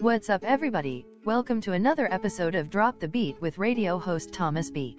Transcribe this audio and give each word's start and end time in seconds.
What's 0.00 0.28
up, 0.28 0.44
everybody? 0.44 1.06
Welcome 1.24 1.58
to 1.62 1.72
another 1.72 2.06
episode 2.12 2.54
of 2.54 2.68
Drop 2.68 3.00
the 3.00 3.08
Beat 3.08 3.40
with 3.40 3.56
radio 3.56 3.98
host 3.98 4.30
Thomas 4.30 4.70
B. 4.70 4.98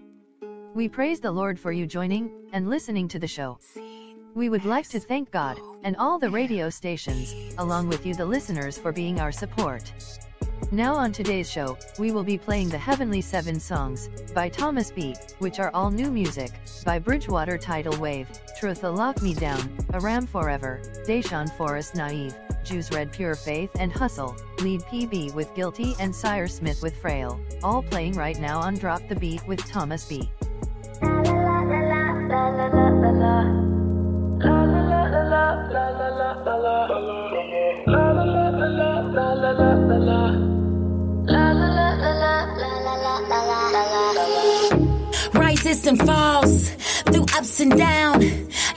We 0.73 0.89
praise 0.89 1.19
the 1.19 1.29
Lord 1.29 1.59
for 1.59 1.71
you 1.71 1.85
joining 1.85 2.31
and 2.51 2.67
listening 2.67 3.07
to 3.09 3.19
the 3.19 3.27
show. 3.27 3.59
We 4.33 4.49
would 4.49 4.65
like 4.65 4.89
to 4.89 4.99
thank 4.99 5.29
God 5.29 5.59
and 5.83 5.95
all 5.97 6.17
the 6.17 6.31
radio 6.31 6.71
stations, 6.71 7.35
along 7.59 7.89
with 7.89 8.07
you, 8.07 8.15
the 8.15 8.25
listeners, 8.25 8.79
for 8.79 8.91
being 8.91 9.19
our 9.19 9.31
support. 9.31 9.93
Now, 10.71 10.95
on 10.95 11.11
today's 11.11 11.49
show, 11.49 11.77
we 11.97 12.11
will 12.11 12.23
be 12.23 12.37
playing 12.37 12.69
the 12.69 12.77
Heavenly 12.77 13.21
Seven 13.21 13.59
Songs 13.59 14.09
by 14.33 14.49
Thomas 14.49 14.91
B., 14.91 15.15
which 15.39 15.59
are 15.59 15.71
all 15.73 15.89
new 15.89 16.11
music 16.11 16.51
by 16.85 16.99
Bridgewater 16.99 17.57
Tidal 17.57 17.97
Wave, 17.99 18.27
Truth 18.59 18.83
a 18.83 18.89
Lock 18.89 19.21
Me 19.21 19.33
Down, 19.33 19.77
Aram 19.93 20.27
Forever, 20.27 20.81
Deshaun 21.07 21.49
Forest 21.55 21.95
Naive, 21.95 22.35
Juice 22.65 22.91
Red 22.91 23.13
Pure 23.13 23.35
Faith 23.35 23.71
and 23.79 23.93
Hustle, 23.93 24.35
Lead 24.59 24.81
PB 24.81 25.33
with 25.33 25.53
Guilty 25.55 25.95
and 26.01 26.13
Sire 26.13 26.47
Smith 26.47 26.81
with 26.81 26.97
Frail, 27.01 27.39
all 27.63 27.81
playing 27.81 28.13
right 28.13 28.37
now 28.37 28.59
on 28.59 28.75
Drop 28.75 29.01
the 29.07 29.15
Beat 29.15 29.47
with 29.47 29.65
Thomas 29.65 30.05
B. 30.05 30.29
rises 45.67 45.87
and 45.87 45.99
falls 46.05 46.69
through 47.11 47.25
ups 47.35 47.59
and 47.59 47.77
downs. 47.77 48.25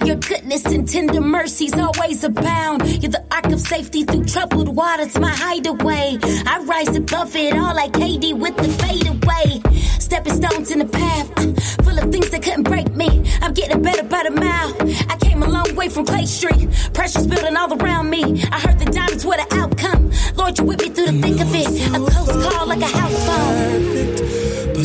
Your 0.04 0.16
goodness 0.16 0.64
and 0.64 0.88
tender 0.88 1.20
mercies 1.20 1.72
always 1.74 2.24
abound. 2.24 3.02
You're 3.02 3.12
the 3.12 3.24
ark 3.30 3.46
of 3.46 3.60
safety 3.60 4.04
through 4.04 4.24
troubled 4.24 4.74
waters, 4.74 5.18
my 5.18 5.30
hideaway. 5.30 6.18
I 6.46 6.62
rise 6.64 6.96
above 6.96 7.34
it 7.36 7.54
all 7.54 7.74
like 7.74 7.92
KD 7.92 8.34
with 8.38 8.56
the 8.56 8.68
fadeaway. 8.80 9.60
Stepping 9.98 10.34
stones 10.34 10.70
in 10.70 10.80
the 10.80 10.86
path, 10.86 11.30
uh, 11.38 11.82
full 11.84 11.98
of 11.98 12.10
things 12.10 12.30
that 12.30 12.42
couldn't 12.42 12.64
break 12.64 12.88
me. 12.96 13.08
I'm 13.40 13.54
getting 13.54 13.82
better 13.82 14.02
by 14.02 14.24
the 14.24 14.32
mile. 14.32 14.74
I 15.08 15.16
came 15.20 15.42
a 15.42 15.48
long 15.48 15.74
way 15.76 15.88
from 15.88 16.06
Clay 16.06 16.26
Street, 16.26 16.68
pressures 16.92 17.26
building 17.26 17.56
all 17.56 17.72
around 17.80 18.10
me. 18.10 18.22
I 18.50 18.58
heard 18.58 18.78
the 18.78 18.86
diamonds 18.86 19.24
were 19.24 19.36
the 19.36 19.46
outcome. 19.52 20.10
Lord, 20.34 20.58
you 20.58 20.64
with 20.64 20.80
me 20.82 20.88
through 20.88 21.06
the 21.06 21.22
thick 21.22 21.40
of 21.40 21.54
it. 21.54 21.94
A 21.94 21.98
close 22.10 22.52
call 22.52 22.66
like 22.66 22.80
a 22.80 22.86
house 22.86 23.26
phone. 23.26 23.89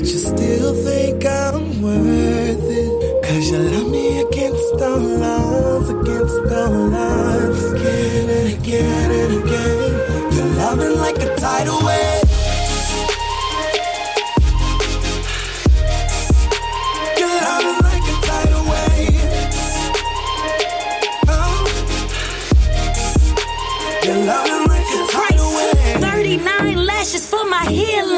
But 0.05 0.13
you 0.13 0.19
still 0.19 0.73
think 0.83 1.25
I'm 1.25 1.81
worth 1.81 2.69
it. 2.69 3.23
Cause 3.23 3.49
you 3.49 3.57
love 3.57 3.89
me 3.89 4.21
against 4.21 4.79
all 4.79 5.23
odds, 5.23 5.89
against 5.89 6.53
all 6.53 6.95
odds. 6.95 7.63
Again 7.71 8.29
and 8.29 8.53
again 8.53 9.11
and 9.11 9.43
again. 9.43 10.31
You're 10.31 10.53
loving 10.61 10.95
like 10.99 11.17
a 11.17 11.35
tidal 11.37 11.83
wave. 11.83 12.25
39 26.01 26.85
lashes 26.85 27.27
for 27.29 27.45
my 27.45 27.65
healing. 27.69 28.14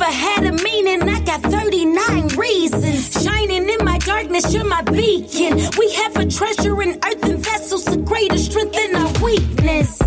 Never 0.00 0.12
had 0.12 0.44
a 0.46 0.52
meaning, 0.62 1.08
I 1.08 1.20
got 1.20 1.42
39 1.42 2.28
reasons. 2.28 3.22
Shining 3.22 3.68
in 3.68 3.84
my 3.84 3.98
darkness, 3.98 4.52
you're 4.52 4.64
my 4.64 4.82
beacon. 4.82 5.58
We 5.78 5.92
have 5.92 6.16
a 6.16 6.26
treasure 6.26 6.80
in 6.82 6.98
earthen 7.04 7.36
vessels, 7.38 7.86
a 7.88 7.98
greater 7.98 8.38
strength 8.38 8.76
in 8.76 8.96
our 8.96 9.12
weakness. 9.22 10.00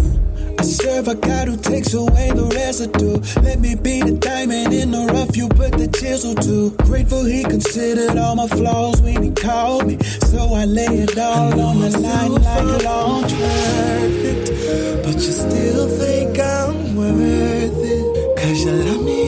I 0.57 0.63
serve 0.63 1.07
a 1.09 1.15
God 1.15 1.47
who 1.47 1.57
takes 1.57 1.93
away 1.93 2.31
the 2.31 2.45
residue. 2.55 3.19
Let 3.43 3.59
me 3.59 3.75
be 3.75 4.01
the 4.01 4.13
diamond 4.13 4.73
in 4.73 4.91
the 4.91 5.05
rough 5.13 5.35
you 5.37 5.47
put 5.49 5.73
the 5.73 5.87
chisel 5.87 6.33
to. 6.35 6.71
Grateful 6.87 7.25
he 7.25 7.43
considered 7.43 8.17
all 8.17 8.35
my 8.35 8.47
flaws 8.47 9.01
when 9.01 9.21
he 9.21 9.31
called 9.31 9.85
me. 9.85 9.99
So 10.31 10.53
I 10.53 10.65
lay 10.65 11.03
it 11.05 11.17
all 11.19 11.59
on 11.59 11.79
the 11.79 11.89
line 11.99 12.31
like 12.31 12.63
a 12.63 12.83
long 12.83 13.23
perfect. 13.23 15.05
But 15.05 15.15
you 15.15 15.33
still 15.45 15.87
think 15.99 16.39
I'm 16.39 16.95
worth 16.95 17.83
it. 17.93 18.37
Cause 18.39 18.65
you 18.65 18.71
love 18.71 19.03
me 19.03 19.23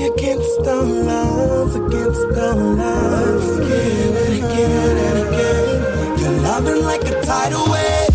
against 0.58 0.70
all 0.70 1.10
odds, 1.10 1.76
against 1.76 2.38
all 2.38 2.82
odds. 2.82 3.50
Again 3.58 4.16
and 4.16 4.34
again 4.44 4.98
and 4.98 5.28
again. 5.28 6.20
You're 6.20 6.42
loving 6.42 6.84
like 6.84 7.02
a 7.04 7.22
tidal 7.22 7.72
wave. 7.72 8.15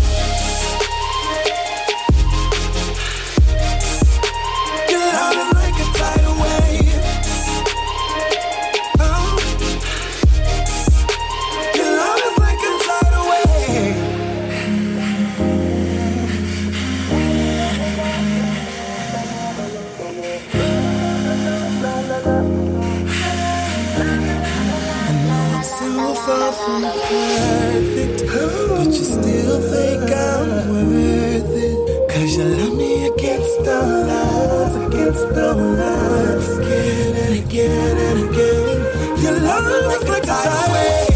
Perfect, 26.65 28.27
but 28.69 28.85
you 28.85 29.03
still 29.03 29.61
think 29.61 30.11
I'm 30.11 30.69
worth 30.69 31.55
it. 31.55 32.09
Cause 32.09 32.37
you 32.37 32.43
love 32.43 32.75
me 32.77 33.07
against 33.07 33.67
all 33.67 34.09
odds, 34.09 34.75
against 34.75 35.37
all 35.37 35.81
odds. 35.81 36.57
Again 36.57 37.15
and 37.15 37.45
again 37.45 37.97
and 37.97 38.29
again. 38.29 38.77
You 39.23 39.31
love 39.39 39.65
me 39.65 39.87
like 39.87 40.23
a 40.23 40.25
tidal. 40.25 41.10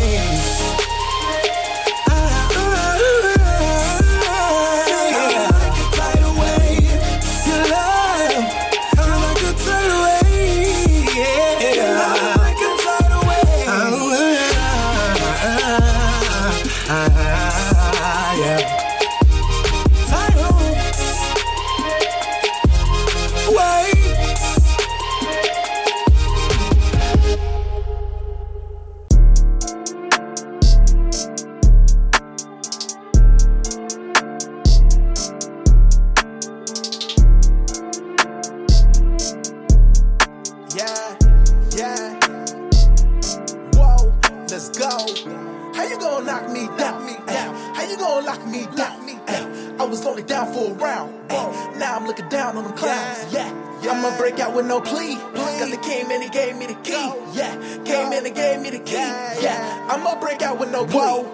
With 54.56 54.66
no 54.66 54.80
plea. 54.80 55.18
Cause 55.36 55.70
they 55.70 55.78
came 55.78 56.06
in 56.08 56.12
and 56.14 56.24
he 56.24 56.30
gave 56.30 56.56
me 56.56 56.68
the 56.68 56.76
key. 56.76 57.14
Yeah. 57.34 57.56
Came 57.84 58.14
in 58.14 58.26
and 58.26 58.36
gave 58.36 58.62
me 58.62 58.70
the 58.70 58.80
key. 58.80 58.96
Yeah. 58.96 59.88
I'ma 59.90 60.20
break 60.20 60.42
out 60.42 60.60
with 60.60 60.72
no 60.72 60.86
plea. 60.86 61.26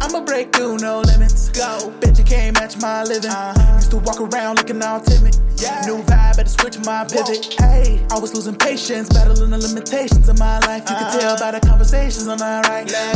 I'ma 0.00 0.24
break 0.24 0.54
through 0.54 0.78
no 0.78 1.00
limits. 1.00 1.50
Go. 1.50 1.92
Bitch, 2.00 2.18
you 2.18 2.24
can't 2.24 2.58
match 2.58 2.78
my 2.78 3.02
living. 3.02 3.30
Uh-huh. 3.30 3.74
Used 3.74 3.90
to 3.90 3.98
walk 3.98 4.20
around 4.20 4.56
looking 4.56 4.82
all 4.82 5.00
timid. 5.00 5.36
Yeah. 5.56 5.82
New 5.84 5.98
vibe, 6.04 6.36
better 6.36 6.48
switch 6.48 6.78
my 6.86 7.04
pivot. 7.04 7.54
Hey, 7.58 8.06
I 8.10 8.18
was 8.18 8.34
losing 8.34 8.56
patience, 8.56 9.10
battling 9.10 9.50
the 9.50 9.58
limitations 9.58 10.28
of 10.28 10.38
my 10.38 10.58
life. 10.60 10.88
You 10.88 10.96
can 10.96 11.20
tell 11.20 11.34
uh-huh. 11.34 11.52
by 11.52 11.58
the 11.58 11.66
conversations 11.66 12.28
I'm 12.28 12.40
alright. 12.40 12.86
Losing 12.86 12.98
all 12.98 13.09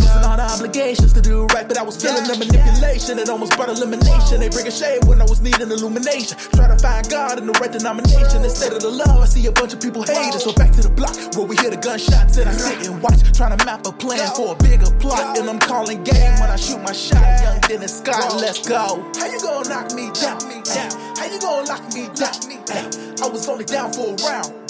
manipulation. 3.05 3.19
It 3.19 3.29
almost 3.29 3.57
brought 3.57 3.69
elimination. 3.69 4.41
They 4.41 4.49
bring 4.49 4.67
a 4.67 4.71
shade 4.71 5.05
when 5.05 5.21
I 5.21 5.25
was 5.25 5.41
needing 5.41 5.71
illumination. 5.71 6.39
Try 6.55 6.69
to 6.69 6.79
find 6.79 7.09
God 7.09 7.39
in 7.39 7.47
the 7.47 7.53
right 7.53 7.73
denomination 7.73 8.45
instead 8.45 8.73
of 8.73 8.81
the 8.81 8.91
love. 8.91 9.21
I 9.21 9.27
see 9.27 9.47
a 9.47 9.53
bunch 9.53 9.73
of 9.73 9.81
people 9.81 10.03
hating. 10.03 10.39
So 10.39 10.53
back 10.53 10.73
to 10.73 10.83
the 10.83 10.89
block 10.89 11.15
where 11.37 11.47
we 11.47 11.57
hear 11.57 11.71
the 11.71 11.77
gunshots 11.77 12.37
and 12.39 12.49
I 12.49 12.53
sit 12.53 12.87
and 12.89 13.03
watch, 13.03 13.21
trying 13.37 13.57
to 13.57 13.65
map 13.65 13.87
a 13.87 13.93
plan 13.93 14.29
for 14.35 14.55
a 14.55 14.57
bigger 14.57 14.91
plot. 14.99 15.39
And 15.39 15.49
I'm 15.49 15.59
calling 15.59 16.03
game 16.05 16.35
when 16.41 16.51
I 16.51 16.57
shoot 16.57 16.81
my 16.81 16.93
shot. 16.93 17.23
Young 17.43 17.61
Dennis 17.61 17.99
Scott, 17.99 18.41
let's 18.41 18.67
go. 18.67 19.03
How 19.17 19.27
you 19.27 19.41
gonna 19.41 19.69
knock 19.69 19.93
me 19.95 20.11
down? 20.13 20.39
Me 20.49 20.63
down. 20.65 20.91
How 21.17 21.27
you 21.27 21.41
gonna 21.41 21.69
lock 21.69 21.85
me 21.95 22.09
down? 22.15 22.37
Me 22.49 22.59
down. 22.65 22.91
I 23.23 23.29
was 23.29 23.49
only 23.49 23.65
down 23.65 23.93
for 23.93 24.13
a 24.13 24.17
round. 24.27 24.64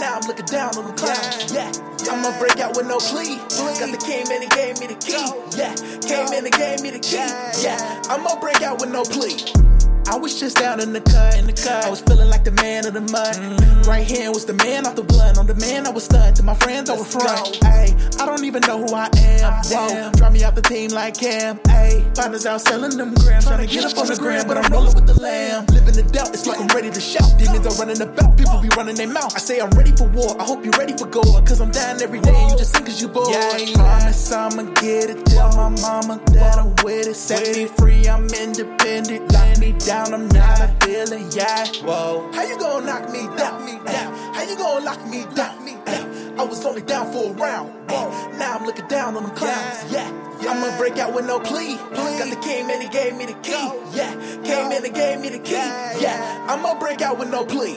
Now 0.00 0.16
I'm 0.16 0.26
looking 0.26 0.46
down 0.46 0.76
on 0.78 0.86
the 0.86 0.92
clowns. 0.94 1.52
Yeah. 1.52 1.70
I'ma 2.10 2.38
break 2.38 2.58
out 2.60 2.76
with 2.76 2.86
no 2.86 2.98
plea. 2.98 3.36
Got 3.36 3.90
the 3.90 4.02
came 4.04 4.26
in 4.32 4.42
and 4.42 4.50
gave 4.52 4.80
me 4.80 4.86
the 4.86 4.94
key. 4.94 5.12
Yeah. 5.56 5.74
Came 6.00 6.32
in 6.32 6.44
and 6.44 6.54
gave 6.54 6.80
me 6.80 6.90
the 6.90 6.98
key. 6.98 7.16
Yeah. 7.62 8.02
I'ma 8.08 8.40
break 8.40 8.62
out 8.62 8.80
with 8.80 8.90
no 8.90 9.04
plea. 9.04 9.71
I 10.12 10.16
was 10.18 10.38
just 10.38 10.58
down 10.58 10.78
in 10.78 10.92
the 10.92 11.00
cut. 11.00 11.38
In 11.38 11.46
the 11.46 11.54
cut. 11.54 11.86
I 11.86 11.88
was 11.88 12.02
feeling 12.02 12.28
like 12.28 12.44
the 12.44 12.50
man 12.50 12.84
of 12.84 12.92
the 12.92 13.00
mud. 13.00 13.32
Mm-hmm. 13.32 13.88
Right 13.88 14.06
hand 14.06 14.34
was 14.34 14.44
the 14.44 14.52
man 14.52 14.84
off 14.86 14.94
the 14.94 15.02
blunt. 15.02 15.38
On 15.38 15.46
the 15.46 15.54
man 15.54 15.86
I 15.86 15.90
was 15.90 16.04
stunned. 16.04 16.36
To 16.36 16.42
my 16.42 16.52
friends 16.52 16.90
I 16.90 16.96
was 16.96 17.10
front. 17.10 17.56
Hey, 17.64 17.96
I 18.20 18.26
don't 18.26 18.44
even 18.44 18.60
know 18.68 18.76
who 18.76 18.92
I 18.92 19.08
am. 19.16 19.52
Whoa, 19.72 20.12
drop 20.12 20.34
me 20.34 20.44
out 20.44 20.54
the 20.54 20.60
team 20.60 20.90
like 20.90 21.16
Cam. 21.16 21.58
Hey, 21.66 22.04
partners 22.14 22.44
out 22.44 22.60
selling 22.60 22.94
them 22.98 23.14
grams. 23.14 23.46
Trying 23.46 23.66
to 23.66 23.74
get 23.74 23.86
up 23.86 23.96
on 23.96 24.06
the 24.06 24.16
gram, 24.16 24.46
but 24.46 24.58
I'm 24.58 24.70
rolling 24.70 24.94
with 24.94 25.06
the 25.06 25.18
lamb. 25.18 25.64
Living 25.72 25.94
the 25.94 26.02
doubt, 26.02 26.28
it's 26.34 26.46
like 26.46 26.60
I'm 26.60 26.68
ready 26.76 26.90
to 26.90 27.00
shout. 27.00 27.32
Demons 27.38 27.64
are 27.64 27.76
running 27.80 28.02
about. 28.02 28.36
People 28.36 28.60
be 28.60 28.68
running 28.76 28.96
their 28.96 29.08
mouth. 29.08 29.32
I 29.34 29.38
say 29.38 29.60
I'm 29.60 29.70
ready 29.70 29.92
for 29.92 30.08
war. 30.08 30.36
I 30.38 30.44
hope 30.44 30.62
you're 30.62 30.76
ready 30.76 30.92
for 30.92 31.06
gore. 31.06 31.40
Cause 31.48 31.62
I'm 31.62 31.70
dying 31.70 32.02
every 32.02 32.20
day 32.20 32.36
and 32.36 32.50
you 32.50 32.58
just 32.58 32.74
think 32.74 32.84
cause 32.84 33.00
you 33.00 33.08
bored. 33.08 33.32
Yeah, 33.32 33.48
I 33.48 33.72
promise 33.72 34.30
I'ma 34.30 34.64
get 34.76 35.08
it. 35.08 35.24
Tell 35.24 35.48
my 35.56 35.70
mama 35.80 36.20
that 36.36 36.58
I'm 36.58 36.76
with 36.84 37.08
it. 37.08 37.16
Set 37.16 37.56
me 37.56 37.64
free, 37.64 38.06
I'm 38.06 38.28
independent. 38.28 39.32
Lock 39.32 39.58
me 39.58 39.72
down, 39.72 40.01
I'm 40.10 40.28
not 40.28 40.60
a 40.60 40.76
villain. 40.84 41.30
Yeah, 41.30 41.66
whoa. 41.84 42.30
How 42.32 42.42
you 42.42 42.58
gonna 42.58 42.86
knock 42.86 43.10
me 43.12 43.20
down? 43.36 43.64
Me 43.64 43.78
down. 43.84 44.34
How 44.34 44.42
you 44.42 44.56
gonna 44.56 44.84
lock 44.84 45.06
me 45.06 45.24
down? 45.34 45.64
Me 45.64 45.76
down. 45.84 46.40
I 46.40 46.42
was 46.44 46.64
only 46.64 46.82
down 46.82 47.12
for 47.12 47.30
a 47.30 47.32
round. 47.34 47.90
Whoa. 47.90 48.10
Now 48.38 48.58
I'm 48.58 48.66
looking 48.66 48.88
down 48.88 49.16
on 49.16 49.22
the 49.24 49.30
clowns. 49.30 49.92
Yeah. 49.92 50.10
I'ma 50.40 50.76
break 50.76 50.98
out 50.98 51.14
with 51.14 51.26
no 51.26 51.38
plea. 51.38 51.76
plea. 51.76 52.18
Got 52.18 52.30
the 52.30 52.40
king 52.42 52.68
and 52.68 52.82
he 52.82 52.88
gave 52.88 53.16
me 53.16 53.26
the 53.26 53.34
key. 53.34 53.52
Yeah. 53.94 54.12
Came 54.42 54.72
in 54.72 54.84
and 54.84 54.94
gave 54.94 55.20
me 55.20 55.28
the 55.28 55.38
key. 55.38 55.52
Yeah. 55.54 56.46
I'ma 56.48 56.78
break 56.80 57.00
out 57.00 57.18
with 57.18 57.30
no 57.30 57.44
plea. 57.44 57.76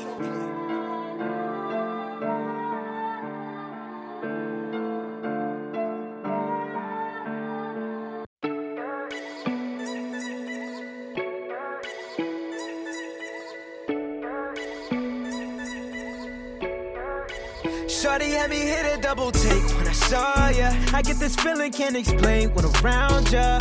Get 21.15 21.19
this 21.19 21.35
feeling, 21.35 21.71
can't 21.71 21.95
explain 21.95 22.53
when 22.53 22.65
around 22.65 23.31
ya. 23.31 23.59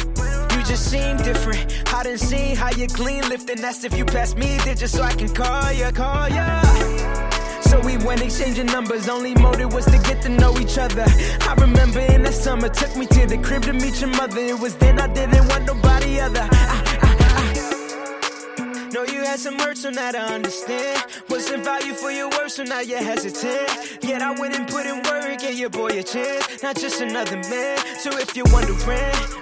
You 0.52 0.62
just 0.64 0.90
seem 0.90 1.16
different. 1.18 1.66
I 1.92 2.02
didn't 2.02 2.20
see 2.20 2.54
how 2.54 2.70
you 2.70 2.86
clean 2.86 3.28
lifting. 3.28 3.60
That's 3.60 3.84
if 3.84 3.96
you 3.96 4.04
pass 4.04 4.34
me 4.34 4.58
there 4.64 4.74
just 4.74 4.94
so 4.96 5.02
I 5.02 5.12
can 5.12 5.28
call 5.28 5.72
ya, 5.72 5.90
call 5.90 6.28
ya. 6.28 6.62
So 7.62 7.80
we 7.80 7.96
went 7.98 8.22
exchanging 8.22 8.66
numbers. 8.66 9.08
Only 9.08 9.34
motive 9.34 9.72
was 9.72 9.84
to 9.86 9.98
get 9.98 10.22
to 10.22 10.28
know 10.28 10.58
each 10.58 10.78
other. 10.78 11.04
I 11.40 11.54
remember 11.58 12.00
in 12.00 12.22
the 12.22 12.32
summer, 12.32 12.68
took 12.68 12.96
me 12.96 13.06
to 13.06 13.26
the 13.26 13.38
crib 13.38 13.62
to 13.62 13.72
meet 13.72 14.00
your 14.00 14.10
mother. 14.10 14.40
It 14.40 14.58
was 14.58 14.74
then 14.76 15.00
I 15.00 15.12
didn't 15.12 15.46
want 15.48 15.64
nobody 15.64 16.20
other. 16.20 16.48
I, 16.50 16.83
had 19.24 19.38
some 19.40 19.58
hurt, 19.58 19.78
so 19.78 19.90
now 19.90 20.10
I 20.14 20.34
understand. 20.34 21.04
Wasn't 21.28 21.64
value 21.64 21.94
for 21.94 22.10
your 22.10 22.28
worth, 22.30 22.52
so 22.52 22.62
now 22.62 22.80
you're 22.80 23.02
hesitant. 23.02 24.02
Yet 24.02 24.22
I 24.22 24.38
went 24.38 24.54
and 24.56 24.68
put 24.68 24.86
in 24.86 25.02
work, 25.04 25.38
gave 25.40 25.58
your 25.58 25.70
boy 25.70 25.88
a 25.88 26.02
chance. 26.02 26.62
Not 26.62 26.76
just 26.76 27.00
another 27.00 27.36
man. 27.36 27.78
So 27.98 28.10
if 28.18 28.36
you're 28.36 28.50
wondering, 28.52 28.76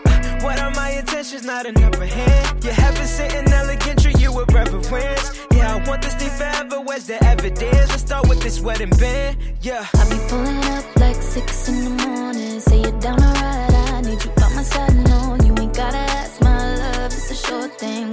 uh, 0.06 0.40
what 0.42 0.60
are 0.60 0.70
my 0.70 0.90
intentions? 0.90 1.44
Not 1.44 1.66
an 1.66 1.82
upper 1.82 2.06
hand. 2.06 2.64
You 2.64 2.70
haven't 2.70 3.06
sitting 3.06 3.52
elegant, 3.52 4.02
treat 4.02 4.20
you 4.20 4.32
with 4.32 4.52
reverence. 4.52 5.40
Yeah, 5.52 5.74
I 5.74 5.88
want 5.88 6.02
this 6.02 6.14
thing 6.14 6.30
forever. 6.30 6.80
Where's 6.80 7.06
the 7.06 7.22
evidence? 7.24 7.88
Let's 7.90 8.02
start 8.02 8.28
with 8.28 8.40
this 8.40 8.60
wedding 8.60 8.90
band. 8.90 9.36
Yeah. 9.62 9.86
I 9.94 10.08
be 10.08 10.18
pulling 10.28 10.64
up 10.76 10.96
like 10.96 11.16
six 11.16 11.68
in 11.68 11.84
the 11.84 12.06
morning. 12.06 12.60
Say 12.60 12.80
you're 12.82 13.00
down 13.00 13.18
to 13.18 13.24
ride. 13.24 13.74
I 13.74 14.00
need 14.02 14.22
you 14.22 14.30
by 14.36 14.48
my 14.54 14.62
side. 14.62 14.94
No, 15.08 15.36
you 15.44 15.54
ain't 15.60 15.74
gotta 15.74 15.98
ask 15.98 16.40
my 16.40 16.76
love. 16.76 17.12
It's 17.12 17.30
a 17.30 17.34
short 17.34 17.78
thing. 17.78 18.11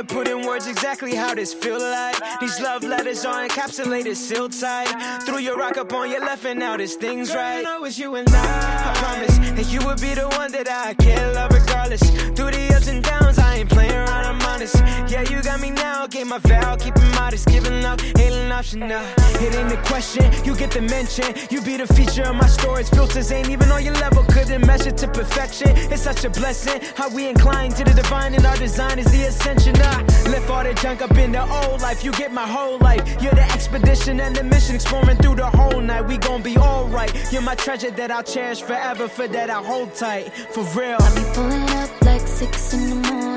To 0.00 0.14
put 0.14 0.28
in 0.28 0.46
words 0.46 0.66
exactly 0.66 1.14
how 1.14 1.34
this 1.34 1.52
feel 1.52 1.78
like. 1.78 2.16
These 2.40 2.60
love 2.60 2.82
letters 2.82 3.24
are 3.24 3.46
encapsulated, 3.46 4.16
sealed 4.16 4.52
tight. 4.52 4.88
Threw 5.24 5.38
your 5.38 5.56
rock 5.56 5.76
up 5.76 5.92
on 5.92 6.10
your 6.10 6.20
left, 6.20 6.44
and 6.44 6.58
now 6.58 6.76
this 6.76 6.96
thing's 6.96 7.34
right. 7.34 7.58
You 7.58 7.64
know 7.64 7.84
it's 7.84 7.98
you 7.98 8.14
and 8.14 8.28
I. 8.30 8.90
I 8.90 8.94
promise 8.94 9.38
that 9.38 9.72
you 9.72 9.84
would 9.86 10.00
be 10.00 10.14
the 10.14 10.28
one 10.40 10.52
that 10.52 10.68
I 10.68 10.94
can 10.94 11.34
love 11.34 11.52
regardless. 11.52 12.02
Through 12.36 12.52
the 12.52 12.74
ups 12.74 12.88
and 12.88 13.02
downs, 13.04 13.38
I 13.38 13.39
ain't 13.60 13.70
playing 13.70 13.92
around, 13.92 14.24
I'm 14.26 14.40
honest. 14.42 14.76
Yeah, 15.08 15.22
you 15.22 15.42
got 15.42 15.60
me 15.60 15.70
now, 15.70 16.06
gave 16.06 16.26
my 16.26 16.38
vow, 16.38 16.76
keep 16.76 16.96
it 16.96 17.14
modest, 17.14 17.46
giving 17.48 17.84
up, 17.84 18.00
ain't 18.18 18.34
an 18.34 18.52
option 18.52 18.80
now. 18.80 19.04
It 19.40 19.54
ain't 19.54 19.72
a 19.72 19.82
question, 19.82 20.24
you 20.44 20.56
get 20.56 20.70
the 20.70 20.80
mention. 20.80 21.34
You 21.50 21.60
be 21.60 21.76
the 21.76 21.86
feature 21.86 22.24
of 22.24 22.36
my 22.36 22.46
stories, 22.46 22.88
filters 22.88 23.30
ain't 23.32 23.50
even 23.50 23.70
on 23.70 23.84
your 23.84 23.94
level, 23.94 24.24
couldn't 24.24 24.66
measure 24.66 24.90
to 24.90 25.08
perfection. 25.08 25.70
It's 25.92 26.02
such 26.02 26.24
a 26.24 26.30
blessing 26.30 26.80
how 26.96 27.08
we 27.14 27.28
incline 27.28 27.72
to 27.72 27.84
the 27.84 27.92
divine, 27.92 28.34
and 28.34 28.44
our 28.46 28.56
design 28.56 28.98
is 28.98 29.10
the 29.12 29.24
ascension. 29.24 29.76
I 29.76 30.02
left 30.30 30.48
all 30.48 30.64
the 30.64 30.74
junk 30.74 31.02
up 31.02 31.16
in 31.16 31.32
the 31.32 31.42
old 31.42 31.80
life, 31.82 32.02
you 32.04 32.12
get 32.12 32.32
my 32.32 32.46
whole 32.46 32.78
life. 32.78 33.02
You're 33.22 33.34
the 33.34 33.44
expedition 33.52 34.20
and 34.20 34.34
the 34.34 34.44
mission, 34.44 34.74
exploring 34.74 35.18
through 35.18 35.36
the 35.36 35.46
whole 35.46 35.80
night. 35.80 36.02
We 36.02 36.16
gon' 36.16 36.42
be 36.42 36.56
alright. 36.56 37.12
You're 37.32 37.42
my 37.42 37.54
treasure 37.54 37.90
that 37.90 38.10
I'll 38.10 38.22
cherish 38.22 38.62
forever, 38.62 39.08
for 39.08 39.28
that 39.28 39.50
I 39.50 39.62
hold 39.62 39.94
tight, 39.94 40.32
for 40.32 40.64
real. 40.78 40.96
I 40.98 41.14
be 41.14 41.24
pulling 41.34 41.68
up 41.82 41.90
like 42.02 42.26
six 42.26 42.72
in 42.72 42.90
the 42.90 43.08
morning, 43.08 43.29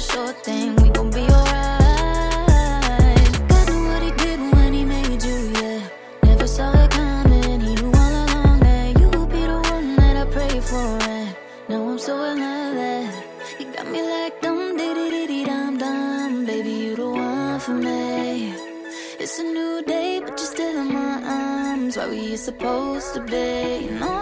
a 0.00 0.12
short 0.12 0.36
thing, 0.44 0.74
we 0.76 0.88
gon' 0.90 1.10
be 1.10 1.24
alright. 1.38 1.68
God 3.50 3.64
knew 3.68 3.82
what 3.90 4.02
he 4.02 4.10
did 4.22 4.40
when 4.54 4.72
he 4.72 4.84
made 4.84 5.22
you, 5.22 5.38
yeah. 5.60 5.80
Never 6.22 6.46
saw 6.46 6.72
it 6.84 6.90
coming. 6.90 7.60
He 7.60 7.74
knew 7.74 7.92
all 8.04 8.14
along 8.24 8.60
that 8.60 8.98
you 9.00 9.08
would 9.14 9.30
be 9.36 9.42
the 9.52 9.60
one 9.74 9.96
that 9.96 10.16
I 10.22 10.24
pray 10.36 10.56
for. 10.60 10.88
And 11.16 11.36
now 11.68 11.88
I'm 11.90 11.98
so 11.98 12.14
in 12.30 12.38
love 12.40 12.74
that 12.76 13.24
you 13.58 13.66
got 13.74 13.86
me 13.92 14.00
like 14.14 14.40
dum 14.40 14.76
diddy 14.78 15.06
diddy 15.10 15.44
dum 15.44 15.76
dum. 15.76 16.46
Baby, 16.46 16.72
you 16.84 16.96
the 16.96 17.10
one 17.10 17.60
for 17.60 17.74
me. 17.74 18.54
It's 19.22 19.38
a 19.38 19.42
new 19.42 19.82
day, 19.86 20.20
but 20.20 20.30
you're 20.40 20.52
still 20.56 20.76
in 20.82 20.94
my 20.94 21.14
arms. 21.42 21.96
Where 21.98 22.12
you 22.12 22.36
supposed 22.38 23.12
to 23.14 23.20
be. 23.20 23.84
You 23.84 23.98
know 24.00 24.19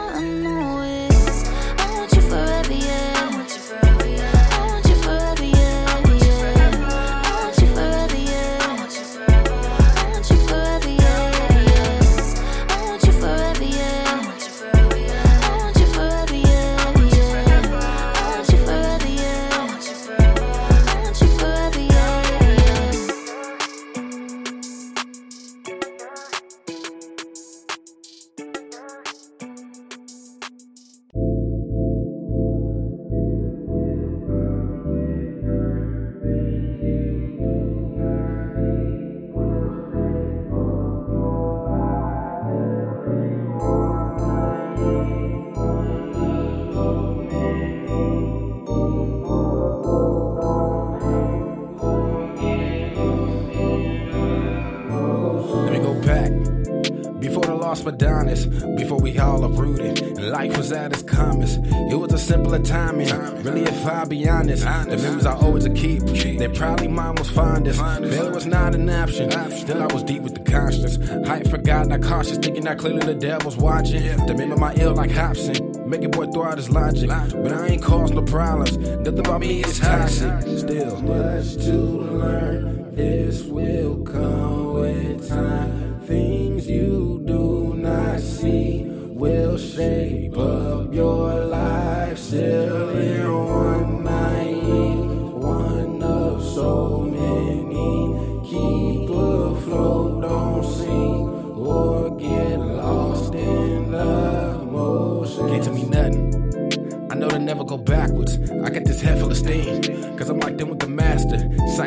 a 62.58 62.62
timing, 62.62 63.08
really, 63.42 63.62
if 63.62 63.86
I 63.86 64.04
be 64.04 64.28
honest. 64.28 64.64
The 64.64 64.96
memories 64.96 65.26
I 65.26 65.34
always 65.34 65.64
a 65.64 65.70
keep, 65.70 66.02
they 66.02 66.48
probably 66.48 66.88
mine 66.88 67.14
was 67.14 67.30
fondest. 67.30 67.80
Failure 67.80 68.32
was 68.32 68.46
not 68.46 68.74
an 68.74 68.88
option, 68.90 69.30
still 69.50 69.82
I 69.82 69.86
was 69.86 70.02
deep 70.02 70.22
with 70.22 70.34
the 70.34 70.50
conscience. 70.50 70.96
Hype 71.26 71.46
forgot, 71.48 71.86
not 71.86 72.02
cautious, 72.02 72.38
thinking 72.38 72.64
that 72.64 72.78
clearly 72.78 73.00
the 73.00 73.14
devil's 73.14 73.56
watching. 73.56 74.02
The 74.26 74.34
memory 74.34 74.58
my 74.58 74.74
ill 74.74 74.94
like 74.94 75.10
Hobson, 75.10 75.88
make 75.88 76.02
a 76.02 76.08
boy 76.08 76.26
throw 76.26 76.44
out 76.44 76.58
his 76.58 76.70
logic. 76.70 77.08
But 77.08 77.52
I 77.52 77.68
ain't 77.68 77.82
caused 77.82 78.14
no 78.14 78.22
problems, 78.22 78.76
nothing 78.76 79.20
about 79.20 79.40
me 79.40 79.62
is 79.62 79.78
toxic. 79.78 80.42
Still, 80.58 81.00
much 81.02 81.54
to 81.64 81.72
learn, 81.72 82.94
this 82.94 83.42
will 83.44 84.02
come 84.02 84.74
with 84.74 85.28
time. 85.28 86.00
Things 86.06 86.66
you 86.68 87.22
do 87.26 87.74
not 87.76 88.20
see 88.20 88.84
will 88.86 89.58
shape 89.58 90.36
up 90.38 90.94
your 90.94 91.44
life. 91.44 91.77
Still 92.16 92.57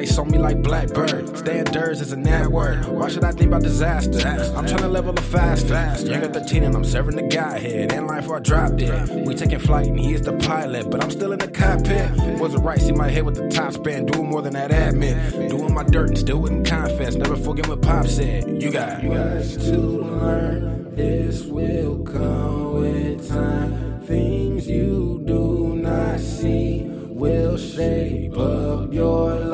Sights 0.02 0.18
on 0.18 0.32
me 0.32 0.40
like 0.40 0.64
Blackbird. 0.64 1.38
Standards 1.38 2.02
is 2.02 2.12
a 2.12 2.16
that 2.16 2.48
word. 2.48 2.88
Why 2.88 3.08
should 3.08 3.24
I 3.24 3.32
think 3.34 3.50
about 3.50 3.62
disaster? 3.62 4.28
I'm 4.58 4.66
trying 4.66 4.82
to 4.82 4.88
level 4.88 5.12
up 5.12 5.20
faster. 5.20 5.76
Young 6.10 6.24
at 6.24 6.34
13 6.34 6.64
and 6.64 6.76
I'm 6.76 6.84
serving 6.84 7.18
the 7.18 7.28
Godhead. 7.28 7.92
In 7.92 8.08
line 8.08 8.24
for 8.24 8.38
I 8.38 8.40
drop 8.40 8.78
dead. 8.78 9.28
We 9.28 9.36
taking 9.36 9.60
flight 9.60 9.86
and 9.86 10.00
he 10.00 10.16
is 10.16 10.24
the 10.24 10.34
pilot, 10.38 10.90
but 10.90 11.04
I'm 11.04 11.12
still 11.12 11.34
in 11.34 11.38
the 11.38 11.48
cockpit. 11.48 12.10
Wasn't 12.40 12.64
right, 12.64 12.82
see 12.82 12.94
my 12.94 13.10
head 13.10 13.26
with 13.26 13.36
the 13.36 13.48
top 13.50 13.74
span. 13.74 14.08
Doing 14.08 14.28
more 14.28 14.42
than 14.42 14.54
that 14.54 14.72
admin. 14.72 15.50
Doing 15.50 15.72
my 15.72 15.84
dirt 15.84 16.10
and 16.10 16.18
still 16.18 16.40
wouldn't 16.40 16.66
confess. 16.66 17.14
Never 17.14 17.36
forget 17.36 17.68
what 17.68 17.84
Pop 17.84 18.08
said. 18.08 18.60
You 18.60 18.72
got 18.72 19.04
much 19.04 19.54
to 19.54 19.78
learn. 19.78 20.96
This 20.96 21.44
will 21.44 22.04
come 22.06 22.74
with 22.74 23.30
time. 23.30 24.02
Things 24.02 24.68
you 24.68 25.22
do 25.28 25.76
not 25.76 26.20
see 26.20 26.88
will 27.22 27.56
shape 27.56 28.36
up 28.36 28.92
your 28.92 29.36
life. 29.36 29.51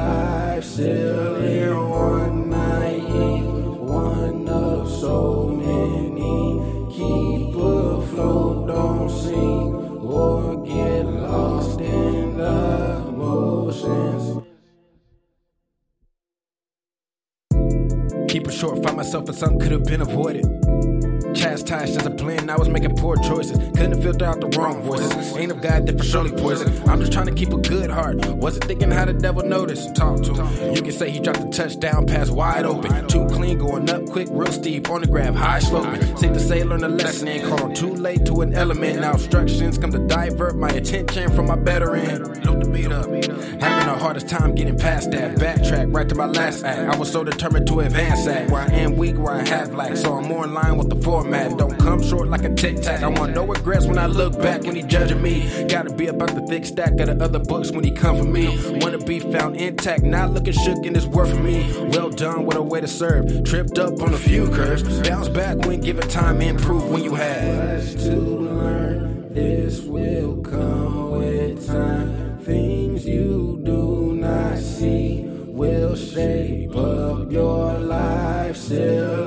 Still 0.78 1.38
in 1.38 1.90
one 1.90 2.50
naive, 2.52 3.46
one 3.80 4.48
of 4.48 4.88
so 4.88 5.48
many. 5.48 6.62
Keep 6.96 7.56
afloat, 7.56 8.68
don't 8.68 9.10
sink 9.10 9.74
or 10.04 10.64
get 10.64 11.04
lost 11.04 11.82
in 11.82 12.38
the 12.38 13.12
motions. 13.12 14.46
Keep 18.30 18.48
it 18.48 18.54
short, 18.54 18.84
find 18.84 18.98
myself, 18.98 19.28
and 19.30 19.36
something 19.36 19.60
could 19.60 19.72
have 19.72 19.86
been 19.86 20.02
avoided. 20.02 20.46
Chastised 21.68 22.00
as 22.00 22.06
a 22.06 22.12
plan, 22.12 22.50
I 22.50 22.56
was 22.56 22.70
making 22.70 22.96
poor 22.96 23.18
choices. 23.18 23.58
Couldn't 23.78 24.02
filter 24.02 24.24
out 24.24 24.40
the 24.40 24.48
wrong 24.58 24.82
voices. 24.84 25.36
Ain't 25.36 25.52
of 25.52 25.60
God 25.60 25.86
that 25.86 25.98
for 25.98 26.04
surely 26.06 26.32
poison. 26.32 26.72
I'm 26.88 27.02
just 27.02 27.12
trying 27.12 27.26
to 27.26 27.34
keep 27.34 27.52
a 27.52 27.58
good 27.58 27.90
heart. 27.90 28.26
Wasn't 28.26 28.64
thinking 28.64 28.90
how 28.90 29.04
the 29.04 29.12
devil 29.12 29.44
noticed. 29.44 29.94
Talk 29.94 30.24
to 30.24 30.34
him. 30.34 30.76
You 30.76 30.82
can 30.82 30.94
say 30.94 31.12
he 31.12 31.20
dropped 31.20 31.42
the 31.42 31.50
touchdown 31.50 32.06
pass 32.06 32.30
wide 32.30 32.66
open. 32.66 33.06
Too 33.10 33.28
clean, 33.28 33.58
going 33.58 33.90
up 33.90 34.06
quick, 34.06 34.30
real 34.32 34.50
steep. 34.50 34.90
On 34.90 35.02
the 35.02 35.08
grab, 35.08 35.36
high 35.36 35.60
sloping. 35.60 36.02
Safe 36.16 36.32
to 36.32 36.40
say, 36.40 36.64
learn 36.64 36.86
a 36.86 36.88
lesson. 36.88 37.28
Ain't 37.28 37.44
called 37.44 37.76
too 37.76 37.94
late 37.94 38.26
to 38.28 38.42
an 38.44 38.54
element. 38.54 39.02
Now 39.02 39.12
obstructions 39.12 39.78
come 39.78 39.92
to 39.92 40.00
divert 40.08 40.56
my 40.56 40.70
attention 40.70 41.36
from 41.36 41.48
my 41.48 41.58
better 41.58 41.98
end. 41.98 42.46
Load 42.46 42.64
the 42.64 42.70
beat 42.70 42.94
up. 42.94 43.08
Having 43.08 43.88
the 43.88 43.98
hardest 44.00 44.30
time 44.30 44.56
getting 44.56 44.78
past 44.78 45.12
that. 45.12 45.36
Backtrack 45.36 45.94
right 45.94 46.08
to 46.08 46.16
my 46.16 46.28
last 46.28 46.64
act. 46.64 46.96
I 46.96 46.98
was 46.98 47.12
so 47.12 47.26
determined 47.26 47.68
to 47.68 47.82
advance 47.82 48.26
at 48.26 48.50
where 48.50 48.62
I 48.62 48.68
am 48.68 48.96
weak, 48.96 49.18
where 49.18 49.34
I 49.34 49.46
have 49.50 49.74
lack. 49.74 49.98
So 49.98 50.14
I'm 50.14 50.30
more 50.30 50.46
in 50.46 50.54
line 50.54 50.78
with 50.78 50.90
the 50.90 50.96
format. 50.96 51.57
Don't 51.58 51.78
come 51.80 52.02
short 52.04 52.28
like 52.28 52.44
a 52.44 52.54
tic 52.54 52.82
tac. 52.82 53.04
I 53.04 53.08
want 53.08 53.34
no 53.34 53.46
regrets 53.46 53.86
when 53.86 53.98
I 53.98 54.06
look 54.06 54.40
back 54.42 54.62
when 54.62 54.76
he 54.76 54.84
judging 54.84 55.22
me. 55.22 55.66
Gotta 55.68 55.92
be 55.94 56.08
about 56.08 56.36
the 56.36 56.42
thick 56.48 56.66
stack 56.66 57.00
of 57.00 57.08
the 57.08 57.24
other 57.24 57.40
books 57.40 57.72
when 57.72 57.84
he 57.84 57.92
come 57.92 58.18
for 58.18 58.24
me. 58.24 58.80
Wanna 58.80 59.00
be 59.00 59.20
found 59.20 59.56
intact, 59.56 60.04
not 60.04 60.32
looking 60.32 60.54
shook 60.54 60.86
in 60.86 60.94
this 60.94 61.06
work 61.06 61.30
for 61.30 61.42
me. 61.42 61.74
Well 61.90 62.10
done, 62.10 62.46
what 62.46 62.56
a 62.56 62.62
way 62.62 62.82
to 62.82 62.88
serve. 62.88 63.44
Tripped 63.44 63.80
up 63.80 64.02
on 64.02 64.14
a 64.14 64.18
few 64.18 64.50
curves. 64.50 64.84
Bounce 65.02 65.30
back 65.30 65.58
when 65.66 65.82
given 65.82 66.08
time, 66.08 66.42
improve 66.42 66.90
when 66.90 67.04
you 67.04 67.16
have. 67.16 67.98
To 68.04 68.16
learn, 68.16 69.34
this 69.34 69.82
will 69.82 70.42
come 70.42 71.12
with 71.12 71.68
time. 71.68 72.40
Things 72.40 73.06
you 73.06 73.60
do 73.66 74.14
not 74.16 74.58
see 74.58 75.26
will 75.26 75.96
shape 75.96 76.76
up 76.76 77.32
your 77.32 77.78
life. 77.80 78.56
Still 78.56 79.27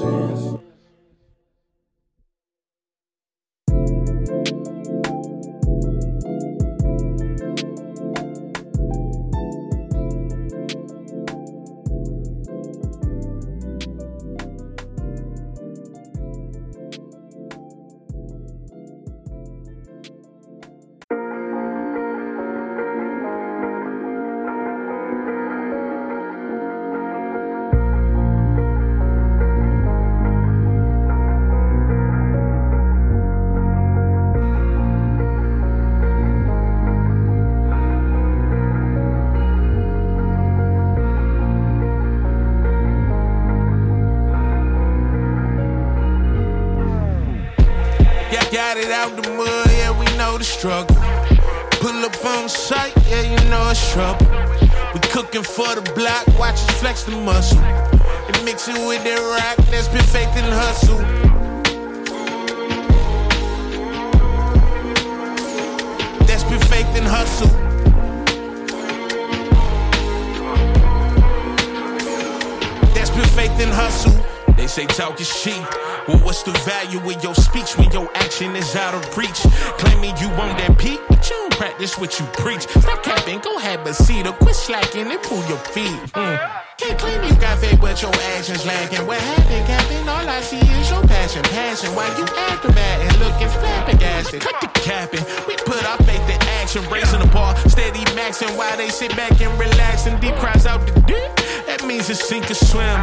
motions. 0.00 0.47
Block, 56.08 56.38
watch 56.38 56.54
us 56.54 56.80
flex 56.80 57.04
the 57.04 57.12
muscle. 57.12 57.58
And 57.58 58.44
mix 58.44 58.68
it 58.68 58.74
with 58.86 59.04
that 59.04 59.20
rock, 59.36 59.56
that's 59.70 59.88
been 59.88 60.44
and 60.44 60.52
hustle. 60.52 60.98
That's 66.26 66.44
been 66.44 66.86
and 66.96 67.06
hustle. 67.06 67.48
That's 72.94 73.10
been 73.10 73.60
and 73.62 73.70
hustle. 73.70 74.24
They 74.56 74.66
say 74.66 74.86
talk 74.86 75.20
is 75.20 75.42
cheap. 75.42 75.54
Well, 76.06 76.18
what's 76.24 76.42
the 76.42 76.52
value 76.64 77.00
in 77.10 77.20
your 77.20 77.34
speech 77.34 77.76
when 77.76 77.90
your 77.92 78.08
action 78.16 78.56
is 78.56 78.74
out 78.74 78.94
of 78.94 79.16
reach? 79.16 79.40
Claiming 79.78 80.16
you 80.16 80.28
want 80.30 80.56
that 80.58 80.76
peak, 80.78 81.00
but 81.08 81.28
you 81.28 81.47
practice 81.58 81.98
what 81.98 82.18
you 82.20 82.26
preach. 82.38 82.62
Stop 82.62 83.02
capping, 83.02 83.40
go 83.40 83.58
have 83.58 83.84
a 83.84 83.92
seat 83.92 84.26
or 84.26 84.32
quit 84.32 84.54
slacking 84.54 85.10
and 85.10 85.20
pull 85.22 85.42
your 85.50 85.58
feet. 85.74 85.98
Mm. 86.14 86.38
Can't 86.78 86.96
claim 86.96 87.18
you 87.24 87.34
got 87.40 87.58
faith, 87.58 87.80
but 87.80 88.00
your 88.00 88.14
actions 88.38 88.64
lacking. 88.64 89.04
What 89.04 89.18
happened, 89.18 89.66
Captain? 89.66 90.08
All 90.08 90.28
I 90.28 90.40
see 90.40 90.62
is 90.62 90.88
your 90.88 91.02
passion, 91.02 91.42
passion. 91.42 91.90
Why 91.96 92.06
you 92.16 92.24
acrobating, 92.24 93.18
looking 93.18 93.48
flabbergasted? 93.48 94.40
Cut 94.40 94.60
the 94.60 94.68
capping. 94.78 95.24
We 95.48 95.56
put 95.56 95.84
our 95.84 95.98
faith 96.06 96.22
in 96.30 96.40
action, 96.62 96.88
raising 96.88 97.20
the 97.20 97.26
bar, 97.26 97.56
steady 97.68 97.98
asking 98.28 98.56
why 98.56 98.76
they 98.76 98.90
sit 98.90 99.16
back 99.16 99.40
and 99.40 99.58
relax 99.58 100.06
and 100.06 100.20
deep 100.20 100.34
cries 100.36 100.66
out 100.66 100.86
the 100.86 101.00
dick. 101.02 101.34
That 101.66 101.82
means 101.84 102.08
it's 102.10 102.22
sink 102.28 102.50
or 102.50 102.54
swim. 102.54 103.00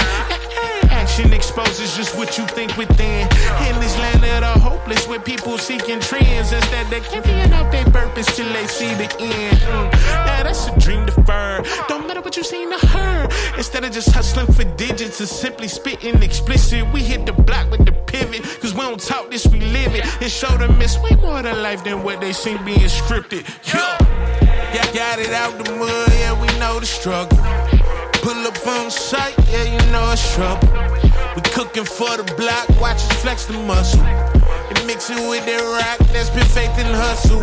Action 0.96 1.34
exposes 1.34 1.96
just 1.96 2.16
what 2.18 2.38
you 2.38 2.46
think 2.48 2.76
within. 2.78 3.28
In 3.68 3.76
this 3.80 3.98
land 3.98 4.24
of 4.24 4.42
the 4.42 4.60
hopeless, 4.60 5.08
where 5.08 5.20
people 5.20 5.58
seeking 5.58 6.00
trends 6.00 6.52
instead 6.54 6.92
of 6.92 7.10
giving 7.12 7.52
up 7.54 7.72
their 7.72 7.86
purpose 7.86 8.28
till 8.36 8.52
they 8.54 8.66
see 8.68 8.94
the 8.96 9.10
end. 9.20 9.58
Mm. 9.58 9.92
Now 10.26 10.44
that's 10.44 10.68
a 10.68 10.80
dream 10.80 11.06
deferred. 11.06 11.66
Don't 11.90 12.08
matter 12.08 12.22
what 12.22 12.38
you 12.38 12.44
seen 12.44 12.72
or 12.72 12.80
heard. 12.80 13.32
Instead 13.58 13.84
of 13.84 13.92
just 13.92 14.12
hustling 14.12 14.48
for 14.48 14.64
digits 14.78 15.20
and 15.20 15.30
simply 15.30 15.68
spitting 15.68 16.24
explicit, 16.24 16.92
we 16.94 17.02
hit 17.02 17.26
the 17.26 17.34
block 17.34 17.70
with 17.70 17.86
the 17.86 17.92
pivot. 17.92 18.44
Cause 18.62 18.74
we 18.74 18.82
don't 18.82 19.00
talk 19.00 19.30
this, 19.30 19.46
we 19.48 19.60
live 19.60 19.94
it. 19.96 20.06
And 20.22 20.32
show 20.32 20.56
them 20.58 20.82
it's 20.82 20.98
way 21.00 21.16
more 21.22 21.42
to 21.42 21.54
life 21.54 21.84
than 21.84 22.04
what 22.04 22.22
they 22.22 22.32
seem 22.32 22.64
being 22.64 22.80
scripted. 22.80 23.44
Yeah. 23.68 23.98
Got, 24.76 24.94
got 24.94 25.20
it 25.20 25.32
out 25.32 25.64
the 25.64 25.72
mud, 25.76 26.12
yeah, 26.20 26.34
we 26.40 26.48
know 26.60 26.80
the 26.80 26.86
struggle. 26.86 27.38
Pull 28.26 28.48
up 28.48 28.66
on 28.66 28.90
sight, 28.90 29.36
yeah, 29.52 29.66
you 29.66 29.92
know 29.92 30.12
it's 30.12 30.34
trouble. 30.34 30.68
We 31.36 31.44
cooking 31.44 31.84
for 31.84 32.18
the 32.18 32.24
block, 32.36 32.68
watch 32.82 32.96
us 32.96 33.22
flex 33.22 33.46
the 33.46 33.54
muscle. 33.54 34.02
And 34.02 34.88
mix 34.88 35.12
it 35.12 35.30
with 35.30 35.46
that 35.46 35.62
rock, 35.62 36.00
that's 36.08 36.32
been 36.32 36.44
faith 36.48 36.72
and 36.80 36.96
hustle. 36.96 37.42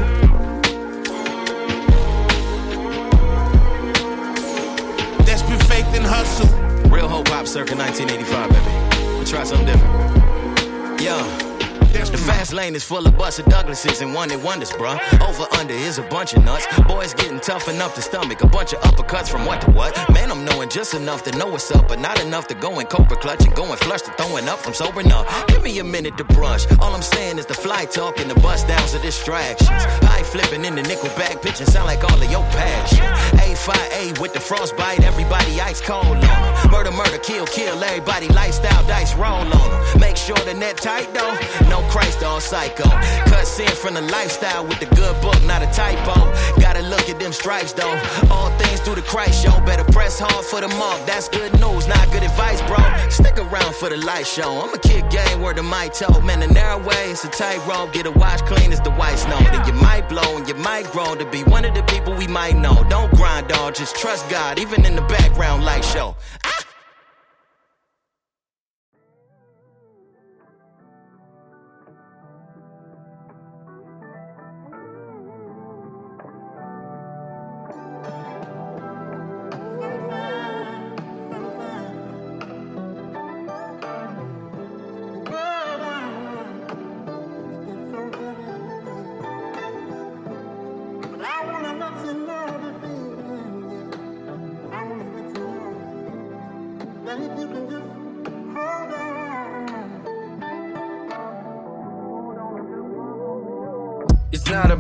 That's 5.25 5.43
been 5.43 5.61
faith 5.71 5.87
and 5.95 6.05
hustle. 6.05 6.49
Real 6.91 7.07
Hope 7.07 7.29
Hop 7.29 7.47
circa 7.47 7.77
1985, 7.77 8.51
baby. 8.51 9.19
We 9.21 9.25
try 9.25 9.45
something 9.45 9.67
different. 9.67 11.01
Yeah. 11.01 11.52
The 11.93 12.17
fast 12.19 12.55
lane 12.55 12.75
is 12.75 12.83
full 12.83 13.07
of 13.07 13.19
busted 13.19 13.45
Douglases 13.47 14.01
and 14.01 14.15
one 14.15 14.31
that 14.31 14.43
wonders, 14.43 14.71
bruh. 14.71 14.99
Over 15.29 15.47
under 15.59 15.75
is 15.75 15.99
a 15.99 16.03
bunch 16.03 16.33
of 16.33 16.43
nuts. 16.43 16.67
Boys 16.89 17.13
getting 17.13 17.39
tough 17.39 17.69
enough 17.69 17.95
to 17.97 18.03
stomach 18.03 18.43
a 18.43 18.47
bunch 18.47 18.73
of 18.73 18.81
uppercuts 18.81 19.29
from 19.29 19.45
what 19.45 19.61
to 19.61 19.71
what. 19.73 19.95
Man, 20.11 20.31
I'm 20.31 20.43
knowing 20.43 20.71
just 20.71 20.95
enough 20.95 21.23
to 21.25 21.37
know 21.37 21.47
what's 21.47 21.71
up, 21.71 21.89
but 21.89 22.01
not 22.01 22.19
enough 22.23 22.49
to 22.49 22.55
go 22.55 22.79
and 22.81 22.89
cobra 22.89 23.17
clutch 23.19 23.45
and 23.45 23.55
going 23.55 23.77
flush 23.77 24.03
to 24.03 24.11
throwing 24.13 24.49
up 24.49 24.59
from 24.59 24.73
sobering 24.73 25.13
up. 25.13 25.27
Give 25.49 25.63
me 25.63 25.79
a 25.81 25.85
minute 25.85 26.17
to 26.17 26.25
brush. 26.25 26.65
All 26.81 26.95
I'm 26.95 27.03
saying 27.03 27.39
is 27.39 27.45
the 27.45 27.55
fly 27.55 27.85
talk 27.85 28.19
and 28.21 28.31
the 28.31 28.41
bust 28.41 28.69
downs 28.69 28.95
are 28.95 29.03
distractions. 29.03 29.69
High 30.09 30.23
flipping 30.23 30.65
in 30.65 30.75
the 30.75 30.83
nickel 30.83 31.11
bag 31.11 31.43
pitching 31.43 31.67
sound 31.67 31.87
like 31.87 32.03
all 32.05 32.23
of 32.23 32.31
your 32.31 32.43
passion. 32.53 33.05
A5A 33.37 34.19
with 34.19 34.33
the 34.33 34.41
frostbite, 34.41 35.05
everybody 35.05 35.61
ice 35.61 35.83
cold 35.83 36.07
on 36.07 36.21
them. 36.21 36.71
Murder, 36.71 36.91
murder, 36.93 37.19
kill, 37.19 37.45
kill, 37.47 37.85
everybody 37.85 38.29
lifestyle 38.29 38.87
dice 38.87 39.15
roll 39.15 39.45
on 39.45 39.71
them. 39.71 40.01
Make 40.01 40.17
sure 40.17 40.37
the 40.37 40.55
net 40.55 40.79
tight 40.79 41.13
though. 41.13 41.37
No 41.69 41.82
Christ 41.91 42.23
all 42.23 42.41
psycho. 42.41 42.89
Cuts 43.31 43.59
in 43.59 43.69
from 43.69 43.95
the 43.95 44.03
lifestyle 44.03 44.67
with 44.67 44.81
the 44.81 44.87
good 44.95 45.21
book, 45.21 45.43
not 45.45 45.63
a 45.63 45.67
typo. 45.67 46.15
Gotta 46.61 46.83
look 46.83 47.09
at 47.09 47.19
them 47.19 47.33
stripes 47.33 47.73
though. 47.73 47.97
All 48.31 48.51
things 48.59 48.81
through 48.81 48.97
the 48.97 49.03
Christ 49.03 49.43
show. 49.43 49.59
Better 49.65 49.85
press 49.93 50.19
hard 50.19 50.45
for 50.45 50.61
the 50.61 50.69
mark. 50.69 51.05
That's 51.07 51.29
good 51.29 51.53
news, 51.61 51.87
not 51.89 52.11
good 52.13 52.23
advice, 52.23 52.61
bro. 52.63 52.79
Stick 53.11 53.39
around 53.39 53.75
for 53.75 53.89
the 53.89 53.97
light 53.97 54.27
show. 54.27 54.61
I'm 54.63 54.73
a 54.73 54.79
kid 54.79 55.11
game 55.11 55.41
word 55.41 55.57
to 55.57 55.63
my 55.63 55.89
toe. 55.89 56.21
Man, 56.21 56.41
the 56.41 56.49
narrow 56.49 56.83
way 56.85 57.11
is 57.11 57.25
a 57.25 57.29
tightrope. 57.29 57.93
Get 57.93 58.07
a 58.07 58.11
watch 58.11 58.41
clean 58.47 58.73
as 58.73 58.81
the 58.81 58.93
white 58.93 59.17
snow. 59.17 59.39
Then 59.39 59.67
you 59.67 59.75
might 59.75 60.09
blow 60.09 60.37
and 60.37 60.47
you 60.49 60.55
might 60.55 60.91
grow 60.93 61.15
to 61.15 61.27
be 61.27 61.43
one 61.45 61.65
of 61.65 61.75
the 61.75 61.83
people 61.85 62.15
we 62.15 62.27
might 62.27 62.57
know. 62.57 62.85
Don't 62.89 63.13
grind, 63.15 63.49
dog. 63.49 63.75
Just 63.75 63.97
trust 63.97 64.29
God, 64.29 64.59
even 64.59 64.85
in 64.85 64.97
the 64.97 65.03
background 65.03 65.65
light 65.65 65.85
show. 65.85 66.17
Ah! 66.45 66.62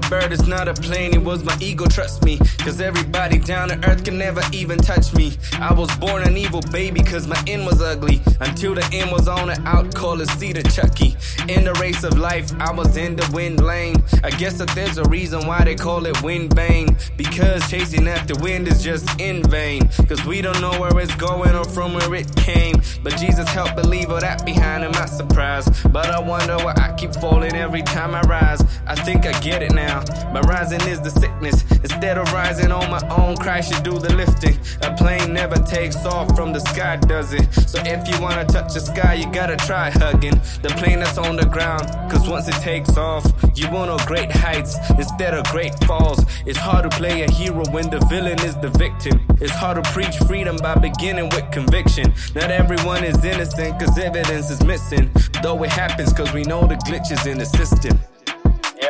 Bird, 0.09 0.33
it's 0.33 0.47
not 0.47 0.69
a 0.69 0.75
plane, 0.75 1.15
it 1.15 1.23
was 1.23 1.45
my 1.45 1.57
ego, 1.61 1.87
trust 1.87 2.25
me. 2.25 2.39
Cause 2.59 2.81
everybody 2.81 3.39
down 3.39 3.69
to 3.69 3.91
earth 3.91 4.05
can 4.05 4.19
never 4.19 4.43
even 4.53 4.79
touch 4.79 5.13
me. 5.15 5.33
I 5.59 5.73
was 5.73 5.95
born 5.97 6.23
an 6.23 6.37
evil 6.37 6.61
baby, 6.71 7.03
cause 7.03 7.27
my 7.27 7.43
end 7.47 7.67
was 7.67 7.83
ugly. 7.83 8.21
Until 8.41 8.75
the 8.75 8.89
end 8.93 9.11
was 9.13 9.29
on 9.29 9.51
an 9.51 9.67
out, 9.67 9.95
call 9.95 10.21
it 10.21 10.29
Cedar 10.31 10.63
Chucky. 10.63 11.17
In 11.49 11.65
the 11.65 11.73
race 11.75 12.05
of 12.05 12.19
life, 12.19 12.53
I 12.61 12.73
was 12.73 12.97
in 12.97 13.17
the 13.17 13.29
wind 13.33 13.65
lane. 13.65 13.97
I 14.23 14.31
guess 14.31 14.59
that 14.59 14.71
there's 14.71 14.99
a 14.99 15.05
reason 15.05 15.47
why 15.47 15.65
they 15.65 15.75
call 15.75 16.07
it 16.07 16.23
wind 16.23 16.55
bane. 16.55 16.97
Because 17.17 17.69
chasing 17.71 18.07
after 18.09 18.35
wind 18.41 18.69
is 18.69 18.83
just 18.83 19.21
in 19.21 19.43
vain. 19.45 19.89
Cause 20.09 20.25
we 20.25 20.41
don't 20.41 20.61
know 20.61 20.79
where 20.81 20.99
it's 21.01 21.15
going 21.17 21.55
or 21.55 21.65
from 21.65 21.95
where 21.95 22.15
it 22.15 22.35
came. 22.37 22.81
But 23.03 23.17
Jesus 23.17 23.49
helped 23.49 23.77
believe 23.77 24.11
all 24.11 24.21
that 24.21 24.45
behind 24.45 24.85
in 24.85 24.93
my 24.93 25.07
surprise. 25.07 25.69
But 25.89 26.11
I 26.11 26.21
wonder 26.21 26.57
why 26.57 26.75
I 26.77 26.95
keep 26.97 27.13
falling 27.15 27.55
every 27.55 27.83
time 27.83 28.15
I 28.15 28.21
rise. 28.23 28.63
I 28.87 28.95
think 28.95 29.27
I 29.27 29.39
get 29.41 29.63
it 29.63 29.73
now. 29.73 29.92
My 30.33 30.41
rising 30.41 30.81
is 30.89 31.01
the 31.01 31.11
sickness. 31.11 31.65
Instead 31.71 32.17
of 32.19 32.33
rising 32.33 32.73
on 32.73 32.91
my 32.91 33.03
own, 33.09 33.37
Christ 33.37 33.73
should 33.73 33.83
do 33.83 33.99
the 33.99 34.15
lifting. 34.15 34.59
A 34.83 34.95
plane 34.97 35.33
never 35.33 35.57
takes 35.57 36.05
off 36.07 36.35
from 36.35 36.53
the 36.53 36.61
sky, 36.61 36.97
does 36.97 37.33
it? 37.33 37.53
So 37.69 37.79
if 37.85 38.09
you 38.09 38.21
wanna 38.21 38.45
touch 38.45 38.75
the 38.75 38.81
sky, 38.81 39.15
you 39.15 39.31
gotta 39.33 39.57
try 39.57 39.91
hugging 39.91 40.41
the 40.63 40.73
plane 40.79 41.01
that's 41.01 41.19
on 41.19 41.37
the 41.37 41.47
ground. 41.47 41.89
Cause 42.11 42.29
once 42.29 42.49
it 42.49 42.61
takes 42.63 42.97
off, 42.97 43.25
you 43.55 43.71
want 43.71 43.89
no 43.91 43.99
great 44.07 44.31
heights 44.31 44.77
instead 44.91 45.35
of 45.35 45.45
great 45.47 45.75
falls. 45.85 46.25
It's 46.47 46.59
hard 46.59 46.91
to 46.91 46.97
play 46.97 47.23
a 47.23 47.31
hero 47.31 47.65
when 47.71 47.91
the 47.91 48.01
villain 48.09 48.41
is 48.43 48.57
the 48.57 48.71
victim. 48.71 49.21
It's 49.41 49.53
hard 49.53 49.83
to 49.83 49.91
preach 49.91 50.17
freedom 50.29 50.57
by 50.57 50.75
beginning 50.77 51.29
with 51.31 51.51
conviction. 51.51 52.15
Not 52.35 52.51
everyone 52.51 53.05
is 53.05 53.25
innocent 53.25 53.79
cause 53.79 53.99
evidence 53.99 54.51
is 54.51 54.63
missing. 54.65 55.11
Though 55.43 55.63
it 55.63 55.71
happens 55.71 56.13
cause 56.13 56.33
we 56.33 56.43
know 56.43 56.67
the 56.67 56.77
glitches 56.77 57.27
in 57.31 57.39
the 57.39 57.47
system. 57.47 57.99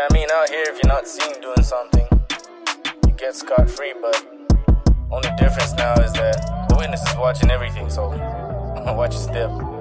Yeah, 0.03 0.09
I 0.11 0.15
mean, 0.15 0.29
out 0.33 0.49
here, 0.49 0.65
if 0.67 0.83
you're 0.83 0.93
not 0.93 1.07
seen 1.07 1.41
doing 1.41 1.63
something, 1.63 2.07
you 3.07 3.13
get 3.13 3.37
scot 3.37 3.71
free, 3.71 3.95
but 4.01 4.27
only 5.13 5.29
difference 5.39 5.75
now 5.75 5.95
is 5.95 6.13
that 6.15 6.67
the 6.69 6.77
witness 6.77 7.09
is 7.09 7.17
watching 7.17 7.51
everything, 7.51 7.89
so 7.89 8.09
watch 8.97 9.13
your 9.13 9.23
step. 9.23 9.72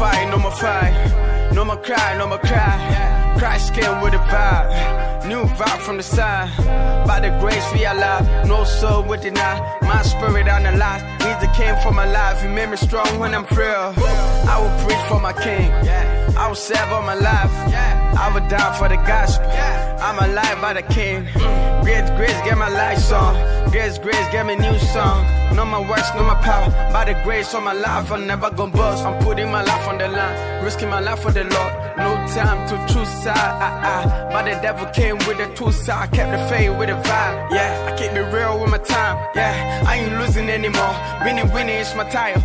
Fight, 0.00 0.30
no 0.30 0.38
more 0.38 0.56
fight. 0.64 0.94
No 1.52 1.62
more 1.62 1.82
cry, 1.86 2.16
no 2.16 2.26
more 2.26 2.42
cry. 2.50 2.76
Cry 3.38 3.58
skin 3.58 3.92
with 4.02 4.14
a 4.14 4.22
vibe. 4.32 4.68
New 5.28 5.42
vibe 5.58 5.80
from 5.86 5.96
the 5.98 6.02
side. 6.02 6.48
By 7.06 7.18
the 7.20 7.30
grace 7.40 7.66
we 7.74 7.84
alive. 7.84 8.24
No 8.48 8.64
soul 8.64 9.02
would 9.08 9.20
deny. 9.20 9.56
My 9.82 10.00
spirit 10.02 10.46
last. 10.46 11.02
Needs 11.24 11.40
the 11.44 11.50
king 11.58 11.74
for 11.82 11.92
my 11.92 12.06
life. 12.18 12.40
He 12.42 12.48
made 12.48 12.70
me 12.70 12.78
strong 12.88 13.10
when 13.18 13.34
I'm 13.34 13.44
free. 13.44 13.80
I 14.52 14.56
will 14.62 14.76
preach 14.84 15.04
for 15.10 15.20
my 15.20 15.34
king. 15.34 15.68
I 16.42 16.44
will 16.48 16.62
serve 16.68 16.90
all 16.94 17.02
my 17.02 17.18
life. 17.30 17.54
I 18.16 18.32
would 18.34 18.48
die 18.48 18.76
for 18.78 18.88
the 18.88 18.96
gospel. 18.96 19.46
I'm 20.00 20.18
alive 20.18 20.60
by 20.60 20.72
the 20.74 20.82
king. 20.82 21.24
Grace, 21.82 22.10
grace, 22.10 22.40
get 22.44 22.56
my 22.58 22.68
lights 22.68 23.10
on. 23.12 23.34
Grace, 23.70 23.98
grace, 23.98 24.28
get 24.32 24.46
me 24.46 24.56
new 24.56 24.78
song. 24.78 25.24
No 25.54 25.64
my 25.64 25.80
works, 25.80 26.10
no 26.14 26.22
my 26.22 26.34
power. 26.42 26.70
By 26.92 27.04
the 27.04 27.14
grace 27.24 27.54
of 27.54 27.62
my 27.62 27.72
life, 27.72 28.10
I'm 28.12 28.26
never 28.26 28.50
gonna 28.50 28.72
bust. 28.72 29.04
I'm 29.04 29.22
putting 29.22 29.50
my 29.50 29.62
life 29.62 29.86
on 29.88 29.98
the 29.98 30.08
line, 30.08 30.64
risking 30.64 30.88
my 30.88 31.00
life 31.00 31.20
for 31.20 31.32
the 31.32 31.44
Lord. 31.44 31.72
No 31.98 32.14
time 32.34 32.66
to 32.68 32.92
choose 32.92 33.08
side. 33.22 33.36
Ah, 33.36 33.80
ah. 33.92 34.28
But 34.32 34.44
the 34.44 34.60
devil 34.62 34.86
came 34.86 35.18
with 35.26 35.38
the 35.38 35.52
two 35.54 35.70
side, 35.72 36.12
kept 36.12 36.30
the 36.32 36.38
faith 36.48 36.76
with 36.78 36.88
the 36.88 36.94
vibe. 36.94 37.50
Yeah, 37.50 37.88
I 37.92 37.96
keep 37.98 38.12
it 38.12 38.32
real 38.32 38.60
with 38.60 38.70
my 38.70 38.78
time. 38.78 39.16
Yeah, 39.34 39.84
I 39.86 39.96
ain't 39.96 40.18
losing 40.18 40.48
anymore. 40.48 40.94
Winning, 41.24 41.50
winning 41.52 41.76
is 41.76 41.94
my 41.94 42.08
tire. 42.10 42.38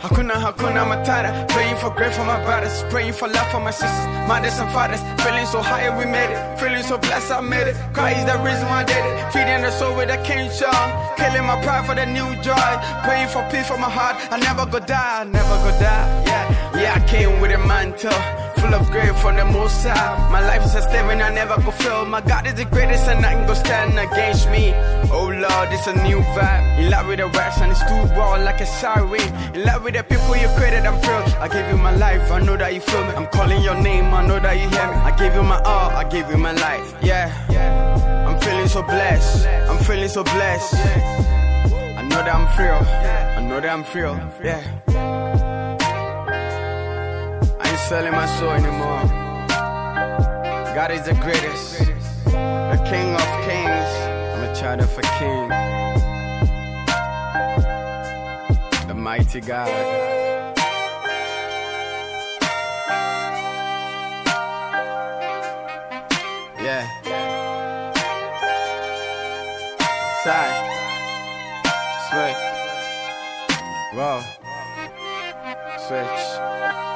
Hakuna, 0.00 0.34
hakuna 0.34 0.84
matata. 0.90 1.48
Praying 1.48 1.76
for 1.76 1.90
grace 1.90 2.16
for 2.16 2.24
my 2.24 2.42
brothers, 2.44 2.82
praying 2.90 3.12
for 3.12 3.28
love 3.28 3.50
for 3.50 3.60
my 3.60 3.70
sisters, 3.70 4.06
mothers 4.28 4.58
and 4.58 4.70
fathers. 4.72 5.00
Feeling 5.24 5.46
so 5.46 5.60
high, 5.60 5.82
and 5.88 5.96
we 5.98 6.04
made 6.06 6.30
it. 6.30 6.40
Feeling 6.58 6.82
so 6.82 6.98
blessed, 6.98 7.32
I 7.32 7.40
made 7.40 7.68
it. 7.68 7.76
Christ 7.92 8.18
is 8.20 8.24
the 8.26 8.38
reason 8.46 8.66
why 8.68 8.82
I 8.82 8.84
did 8.84 9.04
it. 9.04 9.14
Feeding 9.32 9.62
the 9.62 9.70
soul 9.70 9.96
with 9.96 10.10
a 10.10 10.18
king 10.22 10.50
song. 10.50 10.86
Killing 11.16 11.44
my 11.44 11.60
pride 11.62 11.84
for 11.86 11.94
the 11.94 12.06
new 12.06 12.28
joy. 12.42 12.70
Praying 13.04 13.28
for 13.28 13.42
peace 13.50 13.68
for 13.68 13.78
my 13.78 13.90
heart. 13.90 14.16
I 14.30 14.38
never 14.38 14.66
go 14.66 14.78
die, 14.78 15.20
I 15.20 15.24
never 15.24 15.56
go 15.64 15.70
die. 15.78 16.06
Yeah, 16.26 16.80
yeah. 16.80 16.94
I 16.96 17.00
came 17.06 17.40
with 17.40 17.52
a 17.52 17.58
mantle 17.58 18.45
full 18.58 18.74
of 18.74 18.90
grace 18.90 19.16
from 19.20 19.36
the 19.36 19.44
most 19.44 19.84
high. 19.84 20.30
My 20.30 20.40
life 20.40 20.64
is 20.64 20.74
a 20.74 20.82
statement 20.82 21.22
I 21.22 21.30
never 21.32 21.56
go 21.62 21.70
fail. 21.70 22.04
My 22.04 22.20
God 22.20 22.46
is 22.46 22.54
the 22.54 22.64
greatest 22.64 23.06
and 23.08 23.22
nothing 23.22 23.46
go 23.46 23.54
stand 23.54 23.98
against 23.98 24.50
me. 24.50 24.72
Oh 25.10 25.28
Lord, 25.28 25.68
it's 25.72 25.86
a 25.86 25.94
new 26.06 26.20
vibe. 26.34 26.78
In 26.78 26.90
love 26.90 27.06
with 27.06 27.18
the 27.18 27.28
wax 27.28 27.60
and 27.60 27.70
it's 27.72 27.84
too 27.90 28.02
raw 28.16 28.34
like 28.36 28.60
a 28.60 28.66
siren. 28.66 29.28
In 29.54 29.64
love 29.64 29.84
with 29.84 29.94
the 29.94 30.02
people 30.02 30.36
you 30.36 30.48
created, 30.56 30.84
I'm 30.86 31.00
thrilled. 31.00 31.30
I 31.44 31.48
gave 31.48 31.68
you 31.70 31.78
my 31.78 31.94
life, 31.94 32.30
I 32.30 32.40
know 32.40 32.56
that 32.56 32.74
you 32.74 32.80
feel 32.80 33.04
me. 33.04 33.12
I'm 33.18 33.26
calling 33.28 33.62
your 33.62 33.80
name, 33.80 34.06
I 34.14 34.26
know 34.26 34.40
that 34.40 34.54
you 34.54 34.68
hear 34.68 34.88
me. 34.90 34.96
I 35.08 35.16
gave 35.16 35.34
you 35.34 35.42
my 35.42 35.60
all, 35.62 35.90
I 35.90 36.04
gave 36.04 36.30
you 36.30 36.38
my 36.38 36.52
life. 36.52 36.94
Yeah, 37.02 37.26
I'm 38.28 38.40
feeling 38.40 38.68
so 38.68 38.82
blessed. 38.82 39.46
I'm 39.70 39.78
feeling 39.84 40.08
so 40.08 40.24
blessed. 40.24 40.74
I 40.74 42.02
know 42.02 42.22
that 42.26 42.34
I'm 42.34 42.46
free. 42.56 42.68
I 42.68 43.40
know 43.48 43.60
that 43.60 43.70
I'm 43.70 43.84
free. 43.84 44.02
Yeah 44.44 45.35
selling 47.88 48.10
my 48.10 48.26
soul 48.26 48.50
anymore. 48.50 49.02
God 50.74 50.90
is 50.90 51.04
the 51.04 51.14
greatest, 51.14 51.78
the 52.24 52.82
King 52.90 53.14
of 53.14 53.28
kings. 53.46 53.90
I'm 54.34 54.42
a 54.42 54.54
child 54.56 54.80
of 54.80 54.98
a 54.98 55.02
king, 55.20 55.48
the 58.88 58.94
mighty 58.94 59.40
God. 59.40 59.68
Yeah. 66.60 66.84
Side. 70.24 70.56
Switch. 72.10 72.42
Whoa. 73.94 74.22
Switch. 75.86 76.95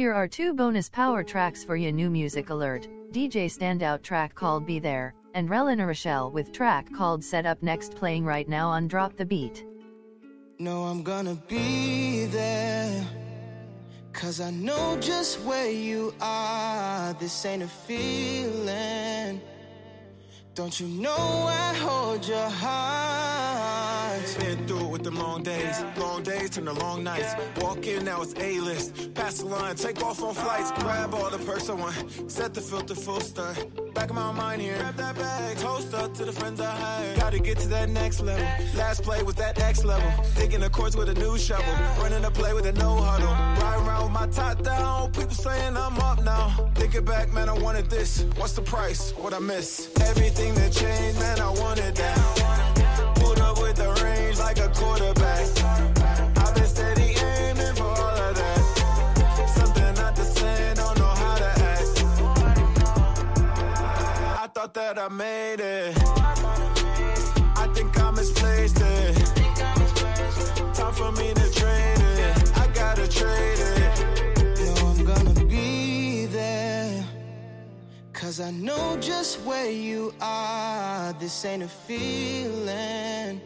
Here 0.00 0.14
are 0.14 0.26
two 0.26 0.54
bonus 0.54 0.88
power 0.88 1.22
tracks 1.22 1.62
for 1.62 1.76
your 1.76 1.92
new 1.92 2.08
music 2.08 2.48
alert. 2.48 2.88
DJ 3.12 3.50
standout 3.54 4.02
track 4.02 4.34
called 4.34 4.64
Be 4.64 4.78
There, 4.78 5.12
and 5.34 5.46
Relina 5.46 5.86
Rochelle 5.86 6.30
with 6.30 6.52
track 6.52 6.90
called 6.90 7.22
Set 7.22 7.44
Up 7.44 7.62
Next 7.62 7.96
playing 7.96 8.24
right 8.24 8.48
now 8.48 8.70
on 8.70 8.88
Drop 8.88 9.14
the 9.18 9.26
Beat. 9.26 9.62
No, 10.58 10.84
I'm 10.84 11.02
gonna 11.02 11.34
be 11.48 12.24
there. 12.24 13.06
Cause 14.14 14.40
I 14.40 14.50
know 14.52 14.96
just 15.02 15.38
where 15.40 15.70
you 15.70 16.14
are. 16.18 17.12
This 17.20 17.44
ain't 17.44 17.62
a 17.62 17.68
feeling. 17.68 19.42
Don't 20.54 20.80
you 20.80 20.88
know 20.88 21.46
I 21.46 21.74
hold 21.74 22.26
your 22.26 22.48
heart? 22.48 23.90
With 25.00 25.14
the 25.14 25.18
long 25.18 25.42
days, 25.42 25.82
long 25.96 26.22
days 26.22 26.50
turn 26.50 26.66
to 26.66 26.74
long 26.74 27.02
nights. 27.02 27.34
Walk 27.56 27.86
in 27.86 28.04
now 28.04 28.20
it's 28.20 28.34
A-list. 28.34 29.14
Pass 29.14 29.38
the 29.38 29.46
line, 29.46 29.74
take 29.74 30.02
off 30.02 30.22
on 30.22 30.34
flights, 30.34 30.72
grab 30.72 31.14
all 31.14 31.30
the 31.30 31.38
perks 31.38 31.70
I 31.70 31.72
want. 31.72 32.30
Set 32.30 32.52
the 32.52 32.60
filter 32.60 32.94
full 32.94 33.20
start. 33.20 33.56
Back 33.94 34.10
of 34.10 34.16
my 34.16 34.30
mind 34.30 34.60
here, 34.60 34.76
grab 34.76 34.96
that 34.96 35.16
bag. 35.16 35.56
Toast 35.56 35.94
up 35.94 36.12
to 36.16 36.26
the 36.26 36.32
friends 36.32 36.60
I 36.60 36.70
had. 36.70 37.16
Gotta 37.16 37.38
get 37.38 37.56
to 37.60 37.68
that 37.68 37.88
next 37.88 38.20
level. 38.20 38.44
Last 38.76 39.02
play 39.02 39.22
was 39.22 39.36
that 39.36 39.56
next 39.56 39.86
level. 39.86 40.12
Digging 40.36 40.60
the 40.60 40.68
courts 40.68 40.96
with 40.96 41.08
a 41.08 41.14
new 41.14 41.38
shovel. 41.38 41.72
Running 42.02 42.26
a 42.26 42.30
play 42.30 42.52
with 42.52 42.66
a 42.66 42.72
no 42.72 42.96
huddle. 42.96 43.32
Riding 43.64 43.86
around 43.86 44.02
with 44.02 44.12
my 44.12 44.26
top 44.26 44.62
down. 44.62 45.12
People 45.12 45.30
saying 45.30 45.78
I'm 45.78 45.98
up 45.98 46.22
now. 46.22 46.70
Thinking 46.74 47.06
back, 47.06 47.32
man, 47.32 47.48
I 47.48 47.54
wanted 47.54 47.88
this. 47.88 48.26
What's 48.36 48.52
the 48.52 48.60
price? 48.60 49.12
What 49.12 49.32
I 49.32 49.38
miss? 49.38 49.88
Everything 50.02 50.20
everything 50.40 50.54
that 50.56 50.72
changed, 50.72 51.18
man, 51.18 51.40
I 51.40 51.48
wanted 51.50 51.96
that. 51.96 52.69
Like 54.50 54.66
a 54.66 54.68
quarterback. 54.80 55.46
I've 56.36 56.54
been 56.56 56.66
steady 56.66 57.14
aiming 57.22 57.74
for 57.76 57.84
all 57.84 58.16
of 58.26 58.34
that. 58.34 58.62
Something 59.54 59.94
not 59.94 60.16
the 60.16 60.24
same, 60.24 60.74
don't 60.74 60.98
know 60.98 61.14
how 61.22 61.36
to 61.36 61.50
act. 61.74 62.02
I 64.42 64.48
thought 64.52 64.74
that 64.74 64.98
I 64.98 65.08
made 65.08 65.60
it. 65.60 65.96
I 67.56 67.68
think 67.74 67.96
I 68.00 68.10
misplaced 68.10 68.80
it. 68.80 69.14
Time 70.74 70.94
for 70.94 71.12
me 71.12 71.32
to 71.32 71.46
trade 71.52 72.00
it. 72.18 72.58
I 72.58 72.66
gotta 72.74 73.06
trade 73.06 73.60
it. 73.76 74.00
No, 74.64 74.74
I'm 74.90 75.04
gonna 75.04 75.44
be 75.44 76.26
there. 76.26 77.04
Cause 78.12 78.40
I 78.40 78.50
know 78.50 78.96
just 79.00 79.40
where 79.42 79.70
you 79.70 80.12
are. 80.20 81.12
This 81.20 81.44
ain't 81.44 81.62
a 81.62 81.68
feeling. 81.68 83.40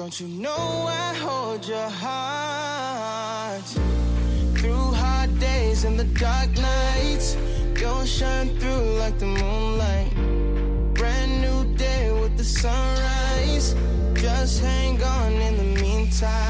Don't 0.00 0.18
you 0.18 0.28
know 0.28 0.86
I 0.88 1.12
hold 1.12 1.68
your 1.68 1.90
heart? 1.90 3.66
Through 4.56 4.92
hard 4.94 5.38
days 5.38 5.84
and 5.84 6.00
the 6.00 6.06
dark 6.18 6.48
nights, 6.56 7.36
you'll 7.78 8.06
shine 8.06 8.48
through 8.58 8.96
like 8.98 9.18
the 9.18 9.26
moonlight. 9.26 10.14
Brand 10.94 11.42
new 11.42 11.76
day 11.76 12.10
with 12.12 12.34
the 12.38 12.44
sunrise. 12.44 13.74
Just 14.14 14.62
hang 14.62 15.02
on 15.02 15.32
in 15.34 15.58
the 15.58 15.82
meantime. 15.82 16.49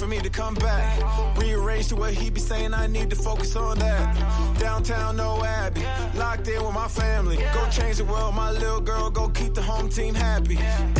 For 0.00 0.06
me 0.06 0.18
to 0.18 0.30
come 0.30 0.54
back. 0.54 1.36
Rearrange 1.36 1.88
to 1.88 1.96
what 1.96 2.14
he 2.14 2.30
be 2.30 2.40
saying 2.40 2.72
I 2.72 2.86
need 2.86 3.10
to 3.10 3.16
focus 3.16 3.54
on 3.54 3.78
that. 3.80 4.58
Downtown, 4.58 5.18
no 5.18 5.44
Abbey. 5.44 5.84
Locked 6.18 6.48
in 6.48 6.64
with 6.64 6.72
my 6.72 6.88
family. 6.88 7.36
Go 7.52 7.68
change 7.68 7.98
the 7.98 8.06
world, 8.06 8.34
my 8.34 8.50
little 8.50 8.80
girl. 8.80 9.10
Go 9.10 9.28
keep 9.28 9.52
the 9.52 9.60
home 9.60 9.90
team 9.90 10.14
happy. 10.14 10.58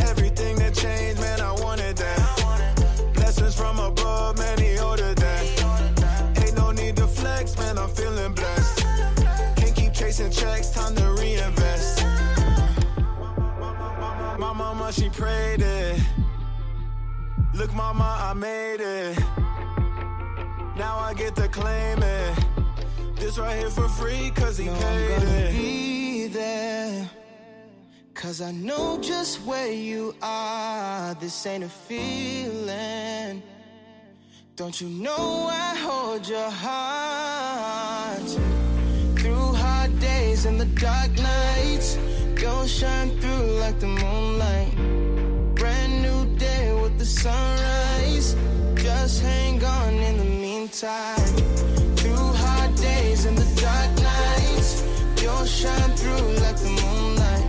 Everything 0.09 0.55
that 0.57 0.75
changed, 0.75 1.19
man, 1.19 1.41
I 1.41 1.51
wanted 1.53 1.97
that. 1.97 3.13
Blessings 3.15 3.55
from 3.55 3.79
above, 3.79 4.37
man, 4.37 4.59
he 4.59 4.79
ordered 4.79 5.17
that. 5.17 6.43
Ain't 6.43 6.55
no 6.55 6.69
need 6.69 6.95
to 6.97 7.07
flex, 7.07 7.57
man, 7.57 7.79
I'm 7.79 7.89
feeling 7.89 8.33
blessed. 8.33 8.85
Can't 9.57 9.75
keep 9.75 9.93
chasing 9.93 10.29
checks, 10.29 10.69
time 10.69 10.95
to 10.95 11.11
reinvest. 11.13 12.03
My 14.37 14.53
mama, 14.53 14.93
she 14.93 15.09
prayed 15.09 15.61
it. 15.61 15.99
Look, 17.61 17.75
mama, 17.75 18.17
I 18.19 18.33
made 18.33 18.81
it. 18.81 19.19
Now 20.75 20.97
I 20.97 21.13
get 21.15 21.35
to 21.35 21.47
claim 21.47 22.01
it. 22.01 22.39
This 23.17 23.37
right 23.37 23.55
here 23.55 23.69
for 23.69 23.87
free, 23.87 24.31
cause 24.31 24.57
he 24.57 24.65
no, 24.65 24.73
paid 24.73 25.11
I'm 25.11 25.19
gonna 25.19 25.31
it. 25.41 25.51
Be 25.51 26.27
there. 26.29 27.07
Cause 28.15 28.41
I 28.41 28.51
know 28.51 28.97
just 28.99 29.45
where 29.45 29.71
you 29.71 30.15
are. 30.23 31.13
This 31.19 31.45
ain't 31.45 31.63
a 31.63 31.69
feeling. 31.69 33.43
Don't 34.55 34.81
you 34.81 34.89
know 34.89 35.47
I 35.51 35.75
hold 35.75 36.27
your 36.27 36.49
heart? 36.49 38.27
Through 39.19 39.53
hard 39.53 39.99
days 39.99 40.45
and 40.45 40.59
the 40.59 40.65
dark 40.65 41.11
nights, 41.11 41.99
you'll 42.39 42.65
shine 42.65 43.11
through 43.19 43.51
like 43.59 43.79
the 43.79 43.85
sunrise. 47.21 48.35
Just 48.73 49.21
hang 49.21 49.63
on 49.63 49.93
in 49.93 50.17
the 50.17 50.25
meantime. 50.25 51.35
Through 51.95 52.27
hard 52.43 52.73
days 52.75 53.25
and 53.25 53.37
the 53.37 53.61
dark 53.61 53.91
nights, 54.01 54.83
you'll 55.21 55.45
shine 55.45 55.91
through 55.99 56.27
like 56.41 56.57
the 56.65 56.71
moonlight. 56.81 57.45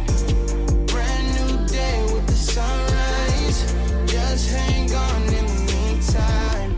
Brand 0.93 1.27
new 1.37 1.53
day 1.67 1.97
with 2.13 2.27
the 2.27 2.41
sunrise. 2.53 3.59
Just 4.15 4.51
hang 4.51 4.93
on 5.07 5.23
in 5.39 5.47
the 5.53 5.61
meantime. 5.73 6.73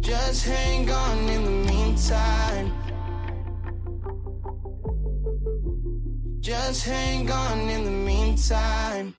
Just 0.00 0.46
hang 0.46 0.90
on 0.90 1.18
in 1.28 1.44
the 1.44 1.56
meantime. 1.70 2.72
Just 6.40 6.86
hang 6.86 7.30
on 7.30 7.58
in 7.68 7.84
the 7.84 7.90
meantime. 7.90 9.17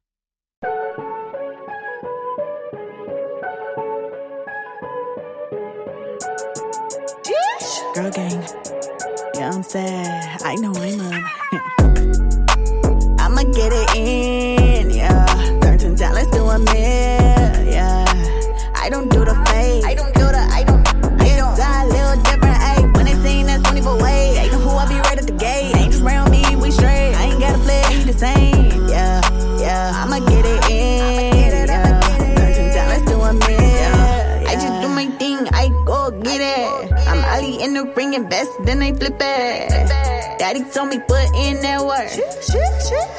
Girl 8.00 8.12
gang. 8.12 8.44
Yeah, 9.36 9.52
I'm 9.52 9.62
sad. 9.62 10.42
I 10.44 10.56
know 10.56 10.74
I'm 10.74 11.02
up. 11.02 11.12
I'ma 13.20 13.44
get 13.52 13.74
it 13.74 13.94
in, 13.94 14.90
yeah. 14.90 15.26
Certain 15.62 15.96
dollars 15.96 16.28
to 16.28 16.44
a 16.44 16.60
mill, 16.60 17.66
yeah. 17.68 18.06
I 18.74 18.90
don't 18.90 19.12
do 19.12 19.26
the 19.26 19.36
fake. 19.48 19.84
Then 38.70 38.78
they 38.78 38.94
flip 38.94 39.18
it. 39.20 39.70
Daddy 40.38 40.64
told 40.72 40.90
me 40.90 41.00
put 41.00 41.26
in 41.34 41.60
that 41.66 41.82
work. 41.82 42.14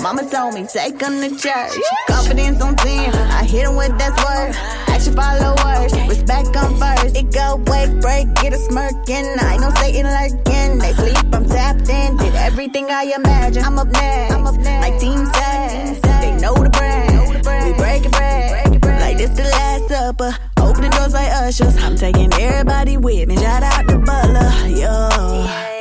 Mama 0.01 0.23
told 0.31 0.55
me 0.55 0.65
take 0.65 0.97
them 0.99 1.19
to 1.21 1.31
church. 1.37 1.75
Confidence 2.07 2.63
on 2.63 2.77
10, 2.77 3.13
I 3.13 3.43
hit 3.43 3.67
him 3.67 3.75
with 3.75 3.99
that 3.99 4.15
word. 4.23 4.55
Action 4.87 5.15
followers, 5.15 5.93
respect 6.09 6.55
come 6.55 6.79
first. 6.79 7.17
It 7.17 7.33
go 7.35 7.57
wake, 7.67 8.01
break, 8.01 8.33
get 8.37 8.53
a 8.53 8.59
smirking. 8.59 9.27
I 9.43 9.57
know 9.59 9.71
Satan 9.75 10.07
lurking. 10.07 10.79
They 10.79 10.93
sleep, 10.95 11.35
I'm 11.35 11.45
tapped 11.45 11.89
in. 11.89 12.17
Did 12.17 12.35
everything 12.37 12.87
I 12.89 13.13
imagine. 13.19 13.65
I'm 13.65 13.77
up 13.77 13.89
next, 13.89 14.33
I'm 14.33 14.47
up 14.47 14.55
next. 14.55 14.87
like 14.87 15.01
Team 15.01 15.27
Sass. 15.27 15.99
They 16.23 16.31
know 16.39 16.55
the 16.55 16.71
brand. 16.71 17.35
We 17.35 17.73
break 17.75 18.05
it 18.07 18.13
bread. 18.13 18.71
Like 19.01 19.19
this 19.19 19.31
the 19.31 19.43
last 19.43 19.89
supper. 19.89 20.50
The 20.81 20.89
doors 20.89 21.13
like 21.13 21.31
ushers. 21.31 21.77
I'm 21.77 21.95
taking 21.95 22.33
everybody 22.33 22.97
with 22.97 23.29
me. 23.29 23.37
Shout 23.37 23.63
out 23.63 23.87
to 23.89 23.99
Butler, 23.99 24.51
yo. 24.69 25.09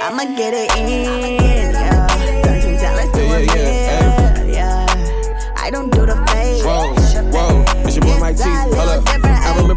I'ma 0.02 0.36
get 0.36 0.54
it 0.54 0.76
in, 0.76 1.42
yeah. 1.42 1.99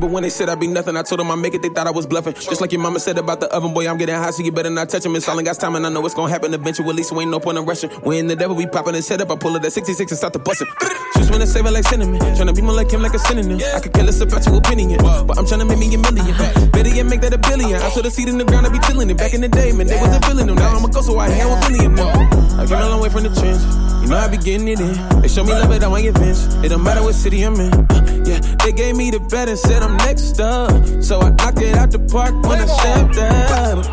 Remember 0.02 0.14
when 0.14 0.22
they 0.22 0.30
said 0.30 0.48
I'd 0.48 0.58
be 0.58 0.66
nothing. 0.66 0.96
I 0.96 1.02
told 1.02 1.20
them 1.20 1.30
I'd 1.30 1.36
make 1.36 1.54
it. 1.54 1.62
They 1.62 1.68
thought 1.68 1.86
I 1.86 1.90
was 1.90 2.06
bluffing. 2.06 2.34
Just 2.34 2.60
like 2.60 2.72
your 2.72 2.80
mama 2.80 2.98
said 2.98 3.18
about 3.18 3.40
the 3.40 3.46
oven, 3.54 3.72
boy. 3.72 3.88
I'm 3.88 3.98
getting 3.98 4.14
hot, 4.14 4.34
so 4.34 4.42
you 4.42 4.52
better 4.52 4.70
not 4.70 4.88
touch 4.88 5.04
him. 5.04 5.14
It's 5.14 5.28
all 5.28 5.38
in 5.38 5.44
God's 5.44 5.58
time, 5.58 5.74
and 5.76 5.86
I 5.86 5.90
know 5.90 6.00
what's 6.00 6.14
gonna 6.14 6.32
happen 6.32 6.52
eventually. 6.54 7.02
So 7.02 7.20
ain't 7.20 7.30
no 7.30 7.38
point 7.38 7.58
in 7.58 7.64
rushing. 7.64 7.90
When 8.02 8.26
the 8.26 8.36
devil 8.36 8.56
be 8.56 8.66
popping 8.66 8.94
his 8.94 9.08
head 9.08 9.20
up, 9.20 9.30
I 9.30 9.36
pull 9.36 9.54
it 9.56 9.64
at 9.64 9.72
66 9.72 10.10
and 10.10 10.18
start 10.18 10.32
to 10.32 10.38
bustin'. 10.38 10.66
Just 11.16 11.30
wanna 11.30 11.46
save 11.46 11.66
it 11.66 11.70
like 11.70 11.84
cinnamon. 11.84 12.18
Tryna 12.18 12.54
be 12.54 12.62
more 12.62 12.74
like 12.74 12.90
him, 12.90 13.02
like 13.02 13.14
a 13.14 13.18
synonym. 13.18 13.60
I 13.74 13.80
could 13.80 13.92
care 13.92 14.04
less 14.04 14.20
about 14.20 14.44
your 14.46 14.56
opinion, 14.56 14.98
but 15.02 15.38
I'm 15.38 15.46
tryna 15.46 15.68
make 15.68 15.78
me 15.78 15.94
a 15.94 15.98
million. 15.98 16.34
Uh-huh. 16.34 16.66
Better 16.72 16.90
yet, 16.90 17.06
make 17.06 17.20
that 17.20 17.34
a 17.34 17.38
billion. 17.38 17.80
I 17.80 17.88
saw 17.90 18.02
the 18.02 18.10
seed 18.10 18.28
in 18.28 18.38
the 18.38 18.44
ground, 18.44 18.66
I 18.66 18.70
be 18.70 18.78
tilling 18.80 19.10
it. 19.10 19.16
Back 19.16 19.34
in 19.34 19.40
the 19.40 19.48
day, 19.48 19.72
man, 19.72 19.86
they 19.86 20.00
wasn't 20.00 20.24
feeling 20.24 20.46
them. 20.46 20.56
Now 20.56 20.76
I'm 20.76 20.84
a 20.84 20.88
go, 20.88 21.00
so 21.00 21.18
I 21.18 21.28
hang 21.28 21.48
with 21.50 21.68
billion. 21.68 21.98
I 21.98 22.66
came 22.66 22.78
a 22.78 22.88
long 22.88 23.00
way 23.00 23.08
from 23.08 23.22
the 23.22 23.30
trench. 23.30 23.91
You 24.02 24.08
know 24.08 24.16
I 24.18 24.28
be 24.28 24.36
getting 24.36 24.66
it 24.68 24.80
in. 24.80 25.20
They 25.20 25.28
show 25.28 25.44
me 25.44 25.52
love, 25.52 25.68
but 25.68 25.82
I 25.82 25.88
want 25.88 26.04
revenge. 26.04 26.64
It 26.64 26.68
don't 26.70 26.82
matter 26.82 27.02
what 27.02 27.14
city 27.14 27.42
I'm 27.42 27.54
in. 27.54 27.72
Uh, 27.72 28.22
yeah, 28.26 28.40
they 28.64 28.72
gave 28.72 28.96
me 28.96 29.10
the 29.10 29.20
bet 29.20 29.48
and 29.48 29.58
said 29.58 29.82
I'm 29.82 29.96
next 29.98 30.40
up. 30.40 30.70
So 31.02 31.20
I 31.20 31.30
knocked 31.30 31.60
it 31.62 31.76
out 31.76 31.92
the 31.92 32.00
park 32.00 32.34
when 32.42 32.60
I 32.60 32.66
stepped 32.66 33.16
up. 33.18 33.84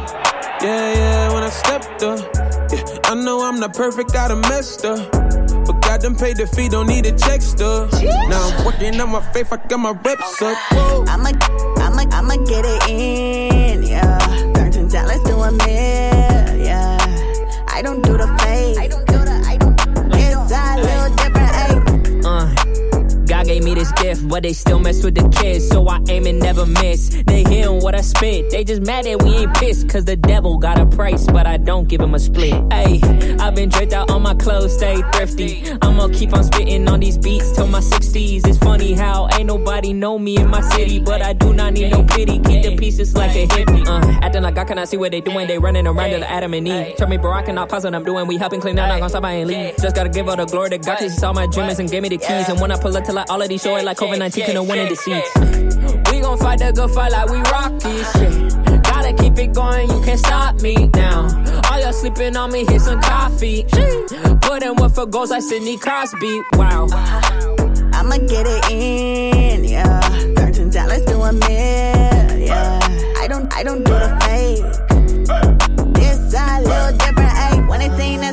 Yeah, 0.61 0.93
yeah, 0.93 1.33
when 1.33 1.43
I 1.43 1.49
stepped 1.49 2.03
up. 2.03 2.19
Yeah, 2.71 2.99
I 3.05 3.15
know 3.15 3.41
I'm 3.43 3.59
not 3.59 3.73
perfect, 3.75 4.15
I 4.15 4.27
done 4.29 4.41
messed 4.41 4.83
up. 4.83 5.11
But 5.11 5.81
God 5.81 6.01
done 6.01 6.15
paid 6.15 6.37
the 6.37 6.47
fee, 6.47 6.69
don't 6.69 6.87
need 6.87 7.05
a 7.05 7.11
check 7.15 7.41
stuff. 7.41 7.91
Now 7.93 8.49
I'm 8.49 8.65
working 8.65 8.99
on 8.99 9.11
my 9.11 9.21
faith, 9.31 9.53
I 9.53 9.57
got 9.57 9.79
my 9.79 9.91
reps 9.91 10.41
up. 10.41 10.57
Whoa. 10.71 11.05
I'ma, 11.07 11.31
I'ma, 11.77 12.03
I'ma 12.11 12.35
get 12.45 12.65
it 12.65 12.89
in, 12.89 13.83
yeah. 13.83 14.17
Thirteen 14.53 14.87
dollars 14.89 15.21
to 15.21 15.35
a 15.37 15.51
mill, 15.51 16.65
yeah. 16.65 16.97
I 17.67 17.81
don't 17.83 18.01
do 18.03 18.17
the 18.17 18.27
fake. 18.39 19.08
Gave 23.49 23.63
me 23.63 23.73
this 23.73 23.91
gift, 23.93 24.27
but 24.29 24.43
they 24.43 24.53
still 24.53 24.77
mess 24.77 25.03
with 25.03 25.15
the 25.15 25.27
kids, 25.29 25.67
so 25.67 25.87
I 25.87 25.99
aim 26.07 26.27
and 26.27 26.39
never 26.39 26.67
miss. 26.67 27.09
They 27.25 27.43
hearing 27.43 27.81
what 27.81 27.95
I 27.95 28.01
spit, 28.01 28.51
they 28.51 28.63
just 28.63 28.83
mad 28.83 29.05
that 29.05 29.23
we 29.23 29.31
ain't 29.37 29.55
pissed, 29.55 29.89
cause 29.89 30.05
the 30.05 30.15
devil 30.15 30.59
got 30.59 30.79
a 30.79 30.85
price, 30.85 31.25
but 31.25 31.47
I 31.47 31.57
don't 31.57 31.87
give 31.87 31.99
him 31.99 32.13
a 32.13 32.19
split. 32.19 32.53
Ayy, 32.69 33.01
I've 33.39 33.55
been 33.55 33.69
draped 33.69 33.93
out 33.93 34.11
on 34.11 34.21
my 34.21 34.35
clothes, 34.35 34.75
stay 34.75 35.01
thrifty. 35.13 35.63
I'ma 35.81 36.09
keep 36.09 36.31
on 36.33 36.43
spitting 36.43 36.87
on 36.87 36.99
these 36.99 37.17
beats 37.17 37.51
till 37.53 37.65
my 37.65 37.79
60s. 37.79 38.45
It's 38.45 38.59
funny 38.59 38.93
how 38.93 39.27
ain't 39.33 39.47
nobody 39.47 39.93
know 39.93 40.19
me 40.19 40.37
in 40.37 40.47
my 40.47 40.61
city, 40.61 40.99
but 40.99 41.23
I 41.23 41.33
do 41.33 41.51
not 41.51 41.73
need 41.73 41.89
no 41.89 42.03
pity. 42.03 42.37
Keep 42.39 42.61
the 42.61 42.77
pieces 42.77 43.15
like 43.15 43.35
a 43.35 43.47
hippie. 43.47 43.87
Uh, 43.87 44.19
acting 44.21 44.43
like 44.43 44.59
I 44.59 44.63
cannot 44.63 44.89
see 44.89 44.97
what 44.97 45.11
they 45.11 45.21
doing, 45.21 45.47
they 45.47 45.57
running 45.57 45.87
around 45.87 46.11
to 46.11 46.19
the 46.19 46.29
Adam 46.29 46.53
and 46.53 46.67
Eve. 46.67 46.97
Tell 46.97 47.07
me, 47.07 47.17
bro, 47.17 47.31
I 47.31 47.41
cannot 47.41 47.67
pause 47.67 47.83
what 47.83 47.95
I'm 47.95 48.03
doing. 48.03 48.27
We 48.27 48.37
helping 48.37 48.61
clean 48.61 48.77
out, 48.77 48.89
not 48.89 48.99
gonna 48.99 49.09
stop, 49.09 49.23
I 49.23 49.33
ain't 49.33 49.47
leave. 49.47 49.75
Just 49.77 49.95
gotta 49.95 50.09
give 50.09 50.29
all 50.29 50.35
the 50.35 50.45
glory 50.45 50.69
to 50.69 50.77
God, 50.77 50.99
cause 50.99 51.11
he 51.13 51.17
saw 51.17 51.33
my 51.33 51.47
dreams 51.47 51.79
and 51.79 51.89
gave 51.89 52.03
me 52.03 52.09
the 52.09 52.19
keys. 52.19 52.47
And 52.47 52.61
when 52.61 52.71
I 52.71 52.79
pull 52.79 52.95
up 52.95 53.03
to 53.05 53.11
like 53.11 53.27
all 53.31 53.38
of 53.41 53.49
these 53.49 53.61
show 53.61 53.75
it 53.75 53.85
like 53.85 53.97
COVID 53.97 54.19
19 54.19 54.45
couldn't 54.45 54.67
win 54.67 54.79
in 54.79 54.89
the 54.89 54.95
seats. 54.95 56.11
We 56.11 56.21
gon' 56.21 56.37
fight 56.37 56.59
the 56.59 56.71
good 56.73 56.89
fight 56.91 57.11
like 57.11 57.29
we 57.29 57.37
Rocky 57.51 58.03
shit. 58.13 58.83
Gotta 58.83 59.13
keep 59.13 59.37
it 59.37 59.53
going, 59.53 59.89
you 59.89 60.01
can't 60.01 60.19
stop 60.19 60.61
me 60.61 60.87
now. 60.87 61.27
All 61.69 61.79
y'all 61.79 61.93
sleeping 61.93 62.35
on 62.35 62.51
me, 62.51 62.65
hit 62.65 62.81
some 62.81 63.01
coffee. 63.01 63.63
Put 64.41 64.63
in 64.63 64.75
one 64.75 64.89
for 64.89 65.05
goals 65.05 65.31
like 65.31 65.43
Sidney 65.43 65.77
Crosby. 65.77 66.41
Wow. 66.53 66.87
I'ma 67.93 68.17
get 68.27 68.45
it 68.47 68.71
in, 68.71 69.63
yeah. 69.63 69.99
Thirteen 70.35 70.69
dollars 70.69 71.05
to 71.05 71.19
a 71.19 71.33
mill, 71.33 72.39
yeah. 72.39 72.79
I 73.17 73.27
don't, 73.27 73.53
I 73.53 73.63
don't 73.63 73.83
do 73.83 73.93
the 73.93 74.17
fake. 74.23 75.58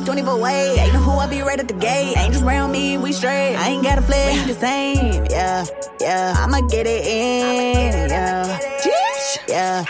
24 0.07 0.39
way, 0.39 0.77
ain't 0.79 0.93
know 0.93 1.01
who 1.01 1.11
I 1.11 1.27
be 1.27 1.41
right 1.41 1.59
at 1.59 1.67
the 1.67 1.75
gate. 1.75 2.17
Ain't 2.17 2.33
just 2.33 2.45
round 2.45 2.71
me, 2.71 2.97
we 2.97 3.11
straight. 3.11 3.57
I 3.57 3.71
ain't 3.71 3.83
got 3.83 3.99
a 3.99 4.03
flip, 4.03 4.35
we 4.35 4.53
the 4.53 4.55
same, 4.55 5.27
yeah, 5.29 5.65
yeah. 6.01 6.35
I'ma 6.39 6.61
get 6.69 6.87
it 6.87 7.05
in, 7.05 8.09
yeah, 8.09 8.59
yeah. 9.49 9.85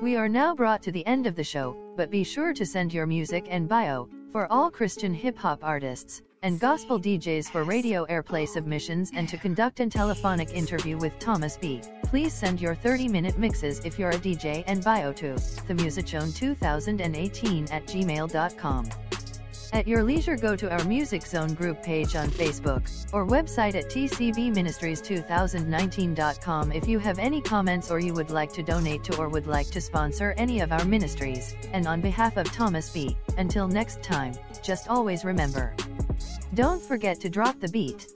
We 0.00 0.14
are 0.14 0.28
now 0.28 0.54
brought 0.54 0.84
to 0.84 0.92
the 0.92 1.04
end 1.04 1.26
of 1.26 1.34
the 1.34 1.42
show, 1.42 1.76
but 1.96 2.08
be 2.08 2.22
sure 2.22 2.54
to 2.54 2.64
send 2.64 2.94
your 2.94 3.06
music 3.06 3.48
and 3.50 3.68
bio 3.68 4.08
for 4.30 4.46
all 4.46 4.70
Christian 4.70 5.12
hip 5.12 5.36
hop 5.36 5.64
artists 5.64 6.22
and 6.42 6.60
gospel 6.60 7.00
DJs 7.00 7.50
for 7.50 7.64
radio 7.64 8.04
airplay 8.06 8.46
submissions 8.46 9.10
and 9.14 9.28
to 9.28 9.36
conduct 9.36 9.80
an 9.80 9.90
telephonic 9.90 10.52
interview 10.52 10.96
with 10.96 11.18
Thomas 11.18 11.56
B. 11.56 11.82
Please 12.04 12.32
send 12.32 12.60
your 12.60 12.76
30-minute 12.76 13.36
mixes 13.38 13.80
if 13.84 13.98
you're 13.98 14.10
a 14.10 14.18
DJ 14.18 14.62
and 14.66 14.84
bio 14.84 15.12
to 15.14 15.34
themusiczone2018 15.34 17.72
at 17.72 17.86
gmail.com. 17.86 18.88
At 19.70 19.86
your 19.86 20.02
leisure 20.02 20.36
go 20.36 20.56
to 20.56 20.70
our 20.70 20.82
Music 20.84 21.26
Zone 21.26 21.52
group 21.52 21.82
page 21.82 22.16
on 22.16 22.30
Facebook, 22.30 22.90
or 23.12 23.26
website 23.26 23.74
at 23.74 23.90
tcbministries2019.com 23.90 26.72
if 26.72 26.88
you 26.88 26.98
have 26.98 27.18
any 27.18 27.42
comments 27.42 27.90
or 27.90 28.00
you 28.00 28.14
would 28.14 28.30
like 28.30 28.50
to 28.54 28.62
donate 28.62 29.04
to 29.04 29.18
or 29.18 29.28
would 29.28 29.46
like 29.46 29.70
to 29.70 29.82
sponsor 29.82 30.32
any 30.38 30.60
of 30.60 30.72
our 30.72 30.86
ministries, 30.86 31.54
and 31.72 31.86
on 31.86 32.00
behalf 32.00 32.38
of 32.38 32.50
Thomas 32.50 32.88
B., 32.88 33.14
until 33.36 33.68
next 33.68 34.02
time, 34.02 34.32
just 34.62 34.88
always 34.88 35.22
remember. 35.22 35.74
Don't 36.54 36.82
forget 36.82 37.20
to 37.20 37.28
drop 37.28 37.60
the 37.60 37.68
beat. 37.68 38.06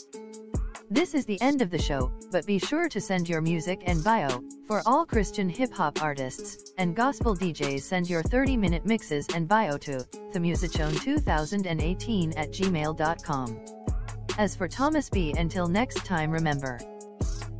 This 0.90 1.14
is 1.14 1.24
the 1.24 1.40
end 1.40 1.62
of 1.62 1.70
the 1.70 1.78
show, 1.78 2.10
but 2.30 2.46
be 2.46 2.58
sure 2.58 2.88
to 2.88 3.00
send 3.00 3.28
your 3.28 3.40
music 3.40 3.82
and 3.86 4.04
bio. 4.04 4.42
For 4.66 4.82
all 4.84 5.06
Christian 5.06 5.48
hip 5.48 5.72
hop 5.72 6.02
artists 6.02 6.72
and 6.78 6.96
gospel 6.96 7.36
DJs, 7.36 7.82
send 7.82 8.10
your 8.10 8.22
30 8.22 8.56
minute 8.56 8.84
mixes 8.84 9.26
and 9.34 9.48
bio 9.48 9.78
to 9.78 10.04
themusiczone2018 10.32 12.34
at 12.36 12.50
gmail.com. 12.50 13.60
As 14.38 14.56
for 14.56 14.68
Thomas 14.68 15.10
B, 15.10 15.34
until 15.36 15.66
next 15.66 16.04
time, 16.04 16.30
remember 16.30 16.78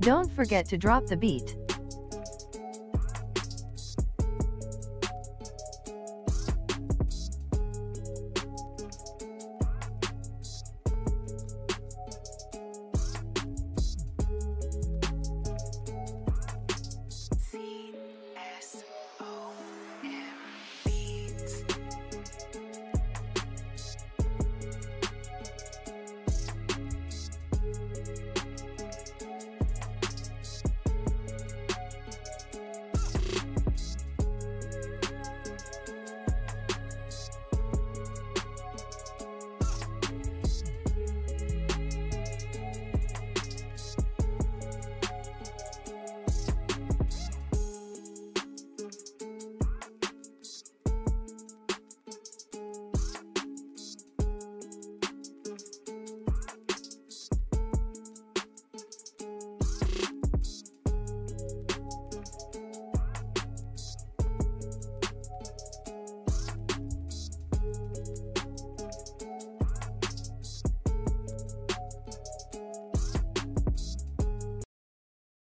don't 0.01 0.31
forget 0.33 0.67
to 0.67 0.77
drop 0.77 1.07
the 1.07 1.17
beat. 1.17 1.57